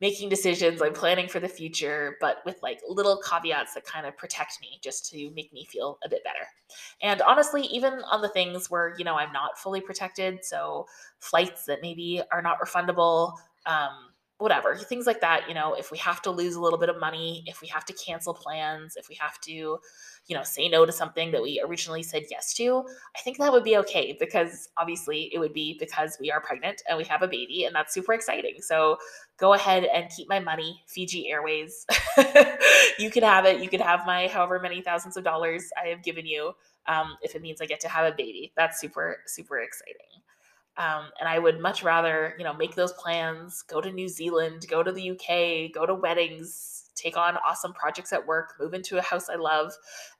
making 0.00 0.28
decisions. 0.28 0.82
I'm 0.82 0.92
planning 0.92 1.28
for 1.28 1.40
the 1.40 1.48
future, 1.48 2.16
but 2.20 2.38
with 2.44 2.58
like 2.62 2.80
little 2.88 3.20
caveats 3.20 3.74
that 3.74 3.84
kind 3.84 4.06
of 4.06 4.16
protect 4.16 4.58
me 4.60 4.78
just 4.82 5.10
to 5.10 5.30
make 5.34 5.52
me 5.52 5.64
feel 5.64 5.98
a 6.04 6.08
bit 6.08 6.22
better. 6.24 6.46
And 7.00 7.22
honestly, 7.22 7.62
even 7.62 7.94
on 8.10 8.20
the 8.20 8.28
things 8.28 8.70
where, 8.70 8.94
you 8.98 9.04
know, 9.04 9.16
I'm 9.16 9.32
not 9.32 9.58
fully 9.58 9.80
protected, 9.80 10.44
so 10.44 10.86
flights 11.20 11.64
that 11.66 11.80
maybe 11.80 12.22
are 12.32 12.42
not 12.42 12.58
refundable, 12.60 13.34
um, 13.66 14.10
whatever 14.38 14.74
things 14.76 15.06
like 15.06 15.20
that 15.20 15.48
you 15.48 15.54
know 15.54 15.74
if 15.74 15.90
we 15.90 15.98
have 15.98 16.20
to 16.20 16.30
lose 16.30 16.56
a 16.56 16.60
little 16.60 16.78
bit 16.78 16.88
of 16.88 16.98
money 16.98 17.44
if 17.46 17.60
we 17.60 17.68
have 17.68 17.84
to 17.84 17.92
cancel 17.92 18.34
plans 18.34 18.96
if 18.96 19.08
we 19.08 19.14
have 19.14 19.40
to 19.40 19.78
you 20.26 20.36
know 20.36 20.42
say 20.42 20.68
no 20.68 20.84
to 20.84 20.92
something 20.92 21.30
that 21.30 21.42
we 21.42 21.62
originally 21.64 22.02
said 22.02 22.24
yes 22.30 22.52
to 22.52 22.84
i 23.16 23.20
think 23.20 23.38
that 23.38 23.52
would 23.52 23.62
be 23.62 23.76
okay 23.76 24.16
because 24.18 24.68
obviously 24.76 25.30
it 25.32 25.38
would 25.38 25.52
be 25.52 25.76
because 25.78 26.16
we 26.20 26.30
are 26.30 26.40
pregnant 26.40 26.82
and 26.88 26.98
we 26.98 27.04
have 27.04 27.22
a 27.22 27.28
baby 27.28 27.64
and 27.64 27.74
that's 27.74 27.92
super 27.92 28.12
exciting. 28.12 28.56
So 28.60 28.96
go 29.36 29.54
ahead 29.54 29.84
and 29.84 30.10
keep 30.10 30.28
my 30.28 30.40
money 30.40 30.82
fiji 30.86 31.28
airways. 31.30 31.86
You 32.98 33.10
can 33.10 33.24
have 33.24 33.44
it 33.44 33.60
you 33.60 33.68
can 33.68 33.80
have 33.80 34.06
my 34.06 34.28
however 34.28 34.60
many 34.60 34.80
thousands 34.80 35.16
of 35.16 35.24
dollars 35.24 35.64
i 35.82 35.88
have 35.88 36.02
given 36.02 36.26
you 36.26 36.52
um, 36.86 37.16
if 37.22 37.34
it 37.34 37.42
means 37.42 37.60
i 37.60 37.66
get 37.66 37.80
to 37.80 37.88
have 37.88 38.06
a 38.06 38.14
baby. 38.14 38.52
That's 38.56 38.80
super 38.80 39.16
super 39.26 39.58
exciting 39.58 40.22
um, 40.76 41.06
and 41.20 41.28
I 41.28 41.38
would 41.38 41.60
much 41.60 41.82
rather, 41.82 42.34
you 42.38 42.44
know, 42.44 42.52
make 42.52 42.74
those 42.74 42.92
plans, 42.92 43.62
go 43.62 43.80
to 43.80 43.92
New 43.92 44.08
Zealand, 44.08 44.66
go 44.68 44.82
to 44.82 44.90
the 44.90 45.10
UK, 45.10 45.72
go 45.72 45.86
to 45.86 45.94
weddings, 45.94 46.90
take 46.96 47.16
on 47.16 47.36
awesome 47.46 47.72
projects 47.72 48.12
at 48.12 48.26
work, 48.26 48.54
move 48.58 48.74
into 48.74 48.98
a 48.98 49.02
house 49.02 49.28
I 49.28 49.36
love. 49.36 49.72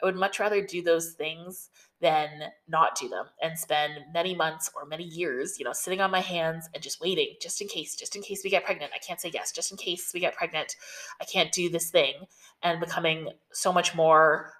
I 0.02 0.06
would 0.06 0.16
much 0.16 0.38
rather 0.38 0.64
do 0.64 0.82
those 0.82 1.12
things 1.12 1.70
than 2.00 2.28
not 2.68 2.96
do 2.98 3.08
them 3.08 3.26
and 3.42 3.58
spend 3.58 3.94
many 4.12 4.34
months 4.34 4.70
or 4.76 4.86
many 4.86 5.04
years, 5.04 5.58
you 5.58 5.64
know, 5.64 5.72
sitting 5.72 6.00
on 6.00 6.10
my 6.10 6.20
hands 6.20 6.68
and 6.74 6.82
just 6.82 7.00
waiting, 7.00 7.34
just 7.40 7.60
in 7.60 7.68
case, 7.68 7.96
just 7.96 8.14
in 8.14 8.22
case 8.22 8.42
we 8.44 8.50
get 8.50 8.64
pregnant. 8.64 8.92
I 8.94 8.98
can't 8.98 9.20
say 9.20 9.30
yes, 9.32 9.52
just 9.52 9.70
in 9.70 9.76
case 9.76 10.12
we 10.12 10.20
get 10.20 10.36
pregnant. 10.36 10.76
I 11.20 11.24
can't 11.24 11.50
do 11.50 11.68
this 11.68 11.90
thing 11.90 12.14
and 12.62 12.78
becoming 12.78 13.30
so 13.52 13.72
much 13.72 13.94
more 13.94 14.52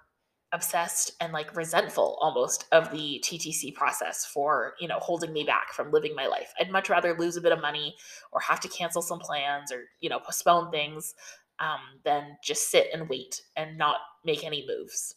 obsessed 0.55 1.11
and 1.19 1.33
like 1.33 1.55
resentful 1.55 2.17
almost 2.21 2.65
of 2.71 2.89
the 2.89 3.21
TTC 3.23 3.75
process 3.75 4.25
for, 4.25 4.73
you 4.79 4.87
know, 4.87 4.99
holding 4.99 5.33
me 5.33 5.43
back 5.43 5.73
from 5.73 5.91
living 5.91 6.15
my 6.15 6.25
life. 6.25 6.53
I'd 6.59 6.71
much 6.71 6.89
rather 6.89 7.15
lose 7.15 7.35
a 7.35 7.41
bit 7.41 7.51
of 7.51 7.61
money 7.61 7.95
or 8.31 8.39
have 8.39 8.61
to 8.61 8.69
cancel 8.69 9.01
some 9.01 9.19
plans 9.19 9.71
or, 9.71 9.83
you 9.99 10.09
know, 10.09 10.19
postpone 10.19 10.71
things 10.71 11.13
um, 11.59 11.79
than 12.05 12.37
just 12.41 12.71
sit 12.71 12.87
and 12.93 13.09
wait 13.09 13.41
and 13.55 13.77
not 13.77 13.97
make 14.23 14.43
any 14.43 14.65
moves. 14.65 15.15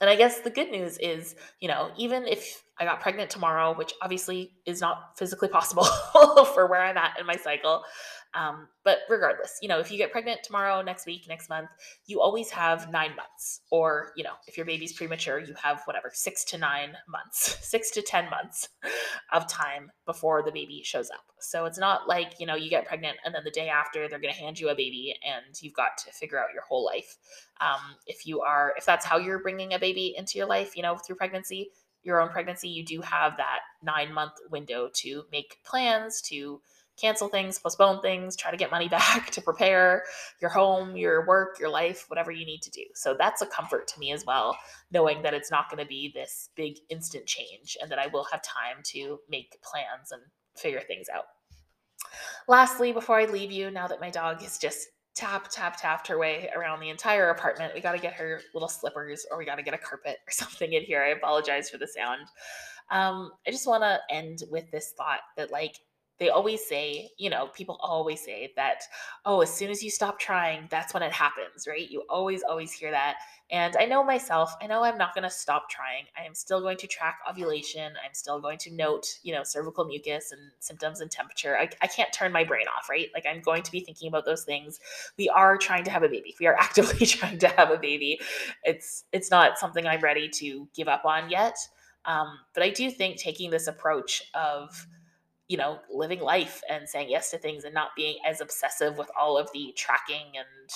And 0.00 0.08
I 0.08 0.16
guess 0.16 0.40
the 0.40 0.50
good 0.50 0.70
news 0.70 0.96
is, 0.98 1.34
you 1.60 1.68
know, 1.68 1.90
even 1.98 2.26
if 2.26 2.62
I 2.78 2.84
got 2.84 3.00
pregnant 3.00 3.30
tomorrow, 3.30 3.74
which 3.74 3.92
obviously 4.00 4.52
is 4.64 4.80
not 4.80 5.18
physically 5.18 5.48
possible 5.48 5.84
for 6.54 6.66
where 6.66 6.82
I'm 6.82 6.96
at 6.96 7.18
in 7.18 7.26
my 7.26 7.36
cycle, 7.36 7.82
um, 8.34 8.68
but 8.84 8.98
regardless, 9.08 9.58
you 9.60 9.68
know, 9.68 9.80
if 9.80 9.90
you 9.90 9.98
get 9.98 10.12
pregnant 10.12 10.40
tomorrow, 10.44 10.82
next 10.82 11.04
week, 11.04 11.26
next 11.28 11.48
month, 11.48 11.68
you 12.06 12.20
always 12.20 12.50
have 12.50 12.90
nine 12.90 13.16
months. 13.16 13.60
Or, 13.70 14.12
you 14.16 14.22
know, 14.22 14.34
if 14.46 14.56
your 14.56 14.66
baby's 14.66 14.92
premature, 14.92 15.40
you 15.40 15.54
have 15.60 15.82
whatever, 15.84 16.10
six 16.14 16.44
to 16.46 16.58
nine 16.58 16.92
months, 17.08 17.58
six 17.68 17.90
to 17.92 18.02
10 18.02 18.30
months 18.30 18.68
of 19.32 19.48
time 19.48 19.90
before 20.06 20.42
the 20.44 20.52
baby 20.52 20.82
shows 20.84 21.10
up. 21.10 21.24
So 21.40 21.64
it's 21.64 21.78
not 21.78 22.08
like, 22.08 22.34
you 22.38 22.46
know, 22.46 22.54
you 22.54 22.70
get 22.70 22.86
pregnant 22.86 23.16
and 23.24 23.34
then 23.34 23.42
the 23.44 23.50
day 23.50 23.68
after 23.68 24.08
they're 24.08 24.20
going 24.20 24.32
to 24.32 24.40
hand 24.40 24.60
you 24.60 24.68
a 24.68 24.74
baby 24.74 25.16
and 25.26 25.60
you've 25.60 25.74
got 25.74 25.98
to 26.04 26.12
figure 26.12 26.38
out 26.38 26.54
your 26.54 26.62
whole 26.62 26.84
life. 26.84 27.16
Um, 27.60 27.96
if 28.06 28.26
you 28.26 28.42
are, 28.42 28.74
if 28.76 28.86
that's 28.86 29.04
how 29.04 29.18
you're 29.18 29.42
bringing 29.42 29.74
a 29.74 29.78
baby 29.78 30.14
into 30.16 30.38
your 30.38 30.46
life, 30.46 30.76
you 30.76 30.82
know, 30.82 30.96
through 30.96 31.16
pregnancy, 31.16 31.70
your 32.02 32.20
own 32.20 32.30
pregnancy, 32.30 32.68
you 32.68 32.84
do 32.84 33.00
have 33.00 33.36
that 33.36 33.60
nine 33.82 34.12
month 34.12 34.32
window 34.50 34.88
to 34.94 35.24
make 35.30 35.58
plans, 35.64 36.22
to 36.22 36.60
cancel 37.00 37.28
things, 37.28 37.58
postpone 37.58 38.00
things, 38.00 38.36
try 38.36 38.50
to 38.50 38.56
get 38.56 38.70
money 38.70 38.88
back 39.00 39.30
to 39.30 39.40
prepare 39.40 40.04
your 40.40 40.50
home, 40.50 40.96
your 40.96 41.26
work, 41.26 41.58
your 41.58 41.70
life, 41.70 42.04
whatever 42.08 42.30
you 42.30 42.44
need 42.44 42.62
to 42.62 42.70
do. 42.70 42.84
So 42.94 43.14
that's 43.18 43.42
a 43.42 43.46
comfort 43.46 43.88
to 43.88 43.98
me 44.00 44.12
as 44.12 44.24
well, 44.26 44.56
knowing 44.90 45.22
that 45.22 45.34
it's 45.34 45.50
not 45.50 45.70
going 45.70 45.82
to 45.82 45.88
be 45.88 46.12
this 46.14 46.50
big 46.56 46.78
instant 46.88 47.26
change 47.26 47.76
and 47.80 47.90
that 47.90 47.98
I 47.98 48.06
will 48.08 48.26
have 48.30 48.42
time 48.42 48.82
to 48.84 49.18
make 49.28 49.56
plans 49.62 50.12
and 50.12 50.22
figure 50.56 50.80
things 50.80 51.08
out. 51.14 51.24
Lastly, 52.48 52.92
before 52.92 53.18
I 53.18 53.26
leave 53.26 53.52
you, 53.52 53.70
now 53.70 53.86
that 53.86 54.00
my 54.00 54.10
dog 54.10 54.42
is 54.42 54.58
just 54.58 54.88
tap, 55.14 55.48
tap, 55.50 55.76
tapped 55.80 56.08
her 56.08 56.18
way 56.18 56.50
around 56.56 56.80
the 56.80 56.88
entire 56.88 57.30
apartment, 57.30 57.74
we 57.74 57.80
got 57.80 57.92
to 57.92 57.98
get 57.98 58.14
her 58.14 58.40
little 58.54 58.68
slippers 58.68 59.26
or 59.30 59.38
we 59.38 59.44
got 59.44 59.56
to 59.56 59.62
get 59.62 59.74
a 59.74 59.78
carpet 59.78 60.18
or 60.26 60.30
something 60.30 60.72
in 60.72 60.82
here. 60.82 61.02
I 61.02 61.08
apologize 61.10 61.70
for 61.70 61.78
the 61.78 61.86
sound. 61.86 62.22
Um, 62.90 63.30
I 63.46 63.50
just 63.50 63.66
want 63.66 63.82
to 63.82 64.00
end 64.10 64.42
with 64.50 64.70
this 64.70 64.92
thought 64.96 65.20
that, 65.36 65.52
like, 65.52 65.76
they 66.20 66.28
always 66.28 66.64
say, 66.66 67.10
you 67.16 67.30
know, 67.30 67.48
people 67.48 67.78
always 67.80 68.22
say 68.22 68.52
that, 68.54 68.82
oh, 69.24 69.40
as 69.40 69.52
soon 69.52 69.70
as 69.70 69.82
you 69.82 69.90
stop 69.90 70.20
trying, 70.20 70.68
that's 70.70 70.92
when 70.92 71.02
it 71.02 71.12
happens, 71.12 71.66
right? 71.66 71.90
You 71.90 72.04
always, 72.10 72.42
always 72.42 72.70
hear 72.72 72.90
that. 72.90 73.16
And 73.50 73.74
I 73.80 73.86
know 73.86 74.04
myself, 74.04 74.54
I 74.60 74.66
know 74.66 74.84
I'm 74.84 74.98
not 74.98 75.14
going 75.14 75.24
to 75.24 75.30
stop 75.30 75.70
trying. 75.70 76.04
I 76.16 76.26
am 76.26 76.34
still 76.34 76.60
going 76.60 76.76
to 76.76 76.86
track 76.86 77.18
ovulation. 77.28 77.94
I'm 78.04 78.12
still 78.12 78.38
going 78.38 78.58
to 78.58 78.70
note, 78.70 79.06
you 79.22 79.34
know, 79.34 79.42
cervical 79.42 79.86
mucus 79.86 80.30
and 80.30 80.40
symptoms 80.60 81.00
and 81.00 81.10
temperature. 81.10 81.56
I, 81.56 81.70
I 81.80 81.86
can't 81.86 82.12
turn 82.12 82.32
my 82.32 82.44
brain 82.44 82.66
off, 82.68 82.90
right? 82.90 83.08
Like 83.14 83.24
I'm 83.26 83.40
going 83.40 83.62
to 83.62 83.72
be 83.72 83.80
thinking 83.80 84.08
about 84.08 84.26
those 84.26 84.44
things. 84.44 84.78
We 85.16 85.30
are 85.30 85.56
trying 85.56 85.84
to 85.84 85.90
have 85.90 86.02
a 86.02 86.08
baby. 86.08 86.36
We 86.38 86.46
are 86.46 86.54
actively 86.60 87.06
trying 87.06 87.38
to 87.38 87.48
have 87.48 87.70
a 87.70 87.78
baby. 87.78 88.20
It's 88.62 89.04
it's 89.12 89.30
not 89.30 89.58
something 89.58 89.86
I'm 89.86 90.00
ready 90.00 90.28
to 90.28 90.68
give 90.76 90.86
up 90.86 91.06
on 91.06 91.30
yet. 91.30 91.56
Um, 92.04 92.38
but 92.54 92.62
I 92.62 92.70
do 92.70 92.90
think 92.90 93.16
taking 93.16 93.50
this 93.50 93.66
approach 93.66 94.22
of 94.34 94.86
you 95.50 95.56
know, 95.56 95.80
living 95.92 96.20
life 96.20 96.62
and 96.70 96.88
saying 96.88 97.10
yes 97.10 97.32
to 97.32 97.36
things 97.36 97.64
and 97.64 97.74
not 97.74 97.88
being 97.96 98.18
as 98.24 98.40
obsessive 98.40 98.96
with 98.96 99.10
all 99.20 99.36
of 99.36 99.50
the 99.52 99.74
tracking 99.76 100.36
and 100.36 100.70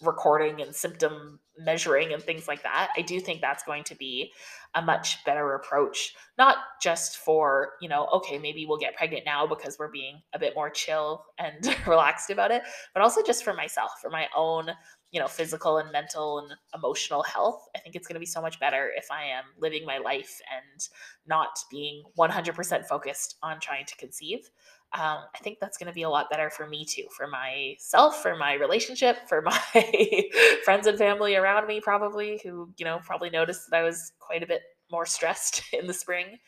recording 0.00 0.62
and 0.62 0.74
symptom 0.74 1.38
measuring 1.58 2.14
and 2.14 2.22
things 2.22 2.48
like 2.48 2.62
that. 2.62 2.88
I 2.96 3.02
do 3.02 3.20
think 3.20 3.42
that's 3.42 3.64
going 3.64 3.84
to 3.84 3.94
be 3.94 4.32
a 4.74 4.80
much 4.80 5.22
better 5.26 5.54
approach, 5.56 6.14
not 6.38 6.56
just 6.80 7.18
for, 7.18 7.72
you 7.82 7.88
know, 7.90 8.08
okay, 8.14 8.38
maybe 8.38 8.64
we'll 8.64 8.78
get 8.78 8.96
pregnant 8.96 9.26
now 9.26 9.46
because 9.46 9.76
we're 9.78 9.90
being 9.90 10.22
a 10.32 10.38
bit 10.38 10.54
more 10.54 10.70
chill 10.70 11.26
and 11.38 11.76
relaxed 11.86 12.30
about 12.30 12.50
it, 12.50 12.62
but 12.94 13.02
also 13.02 13.22
just 13.22 13.44
for 13.44 13.52
myself, 13.52 13.90
for 14.00 14.08
my 14.08 14.26
own 14.34 14.70
you 15.10 15.20
know, 15.20 15.26
physical 15.26 15.78
and 15.78 15.90
mental 15.90 16.40
and 16.40 16.52
emotional 16.74 17.22
health, 17.22 17.66
I 17.74 17.78
think 17.78 17.96
it's 17.96 18.06
going 18.06 18.14
to 18.14 18.20
be 18.20 18.26
so 18.26 18.42
much 18.42 18.60
better 18.60 18.90
if 18.96 19.10
I 19.10 19.24
am 19.24 19.44
living 19.58 19.86
my 19.86 19.98
life 19.98 20.40
and 20.54 20.88
not 21.26 21.58
being 21.70 22.02
100% 22.18 22.84
focused 22.86 23.36
on 23.42 23.58
trying 23.60 23.86
to 23.86 23.96
conceive. 23.96 24.50
Um, 24.94 25.18
I 25.34 25.38
think 25.42 25.58
that's 25.60 25.76
going 25.76 25.88
to 25.88 25.94
be 25.94 26.02
a 26.02 26.08
lot 26.08 26.30
better 26.30 26.50
for 26.50 26.66
me 26.66 26.84
too, 26.84 27.04
for 27.16 27.26
myself, 27.26 28.22
for 28.22 28.36
my 28.36 28.54
relationship, 28.54 29.18
for 29.28 29.42
my 29.42 30.30
friends 30.64 30.86
and 30.86 30.98
family 30.98 31.36
around 31.36 31.66
me, 31.66 31.80
probably, 31.80 32.40
who, 32.42 32.70
you 32.76 32.84
know, 32.84 33.00
probably 33.04 33.30
noticed 33.30 33.70
that 33.70 33.78
I 33.78 33.82
was 33.82 34.12
quite 34.18 34.42
a 34.42 34.46
bit 34.46 34.62
more 34.90 35.06
stressed 35.06 35.62
in 35.72 35.86
the 35.86 35.94
spring. 35.94 36.38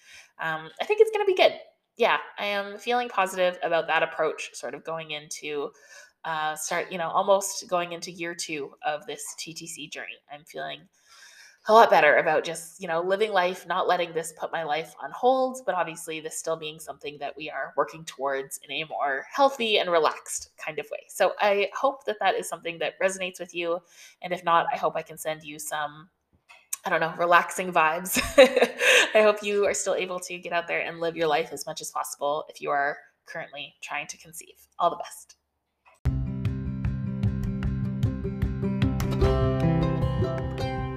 Um, 0.40 0.70
I 0.81 0.85
think 0.85 1.01
it's 1.01 1.11
going 1.11 1.25
to 1.25 1.33
be 1.33 1.37
good. 1.37 1.53
Yeah, 1.96 2.16
I 2.38 2.46
am 2.46 2.79
feeling 2.79 3.11
positive 3.11 3.59
about 3.62 3.87
that 3.88 4.03
approach, 4.03 4.51
sort 4.55 4.75
of 4.75 4.85
going 4.85 5.11
into 5.11 5.70
uh, 6.25 6.55
start, 6.55 6.91
you 6.91 6.99
know, 6.99 7.09
almost 7.09 7.69
going 7.69 7.93
into 7.93 8.11
year 8.11 8.35
two 8.35 8.73
of 8.85 9.07
this 9.07 9.35
TTC 9.39 9.91
journey. 9.91 10.19
I'm 10.33 10.45
feeling 10.45 10.81
a 11.69 11.73
lot 11.73 11.91
better 11.91 12.17
about 12.17 12.43
just, 12.43 12.81
you 12.81 12.89
know, 12.89 13.03
living 13.03 13.33
life, 13.33 13.67
not 13.67 13.87
letting 13.87 14.13
this 14.13 14.33
put 14.39 14.51
my 14.51 14.65
life 14.65 14.95
on 15.03 15.11
hold, 15.11 15.61
but 15.67 15.75
obviously 15.75 16.21
this 16.21 16.39
still 16.39 16.57
being 16.57 16.79
something 16.79 17.19
that 17.21 17.37
we 17.37 17.51
are 17.51 17.75
working 17.77 18.05
towards 18.05 18.59
in 18.67 18.73
a 18.73 18.85
more 18.89 19.25
healthy 19.33 19.79
and 19.79 19.91
relaxed 19.91 20.51
kind 20.57 20.79
of 20.79 20.87
way. 20.91 21.05
So 21.09 21.35
I 21.39 21.69
hope 21.79 22.05
that 22.07 22.17
that 22.21 22.35
is 22.35 22.49
something 22.49 22.79
that 22.79 22.99
resonates 22.99 23.39
with 23.39 23.55
you. 23.55 23.79
And 24.23 24.33
if 24.33 24.43
not, 24.43 24.67
I 24.73 24.77
hope 24.77 24.97
I 24.97 25.03
can 25.03 25.19
send 25.19 25.43
you 25.43 25.59
some 25.59 26.09
I 26.83 26.89
don't 26.89 27.01
know, 27.01 27.13
relaxing 27.19 27.73
vibes. 27.73 28.19
I 29.15 29.21
hope 29.21 29.43
you 29.43 29.67
are 29.67 29.75
still 29.75 29.95
able 29.95 30.19
to 30.21 30.39
get 30.39 30.55
out 30.55 30.67
there 30.67 30.81
and 30.81 30.99
live 30.99 31.15
your 31.15 31.29
life 31.29 31.51
as 31.53 31.67
much 31.67 31.83
as 31.83 31.91
possible 31.91 32.47
if 32.49 32.63
you 32.63 32.71
are 32.71 32.97
currently 33.27 33.75
trying 33.83 34.07
to 34.07 34.17
conceive. 34.17 34.55
All 34.79 34.89
the 34.89 34.97
best. 34.97 35.37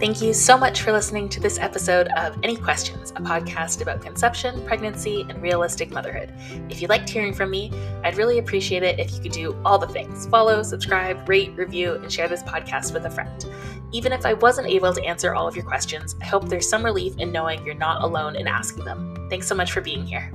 Thank 0.04 0.22
you 0.22 0.34
so 0.34 0.58
much 0.58 0.82
for 0.82 0.92
listening 0.92 1.30
to 1.30 1.40
this 1.40 1.58
episode 1.58 2.10
of 2.18 2.38
Any 2.44 2.58
Questions, 2.58 3.12
a 3.12 3.22
podcast 3.22 3.82
about 3.82 4.02
conception, 4.02 4.62
pregnancy, 4.66 5.26
and 5.30 5.42
realistic 5.42 5.92
motherhood. 5.92 6.34
If 6.70 6.82
you 6.82 6.90
liked 6.90 7.10
hearing 7.10 7.34
from 7.34 7.50
me, 7.50 7.72
I'd 8.04 8.18
really 8.18 8.38
appreciate 8.38 8.84
it 8.84 9.00
if 9.00 9.14
you 9.14 9.22
could 9.22 9.32
do 9.32 9.58
all 9.64 9.78
the 9.78 9.88
things 9.88 10.28
follow, 10.28 10.62
subscribe, 10.62 11.30
rate, 11.30 11.54
review, 11.56 11.94
and 11.94 12.12
share 12.12 12.28
this 12.28 12.44
podcast 12.44 12.94
with 12.94 13.06
a 13.06 13.10
friend. 13.10 13.46
Even 13.94 14.12
if 14.12 14.26
I 14.26 14.34
wasn't 14.34 14.68
able 14.68 14.92
to 14.92 15.06
answer 15.06 15.34
all 15.34 15.48
of 15.48 15.56
your 15.56 15.64
questions, 15.64 16.18
I 16.22 16.26
hope 16.26 16.50
there's 16.50 16.68
some 16.68 16.84
relief 16.84 17.18
in 17.18 17.32
knowing 17.32 17.66
you're 17.66 17.74
not 17.74 18.04
alone 18.04 18.36
in 18.36 18.46
asking 18.46 18.84
them. 18.84 19.16
Thanks 19.30 19.48
so 19.48 19.56
much 19.56 19.72
for 19.72 19.80
being 19.80 20.06
here. 20.06 20.30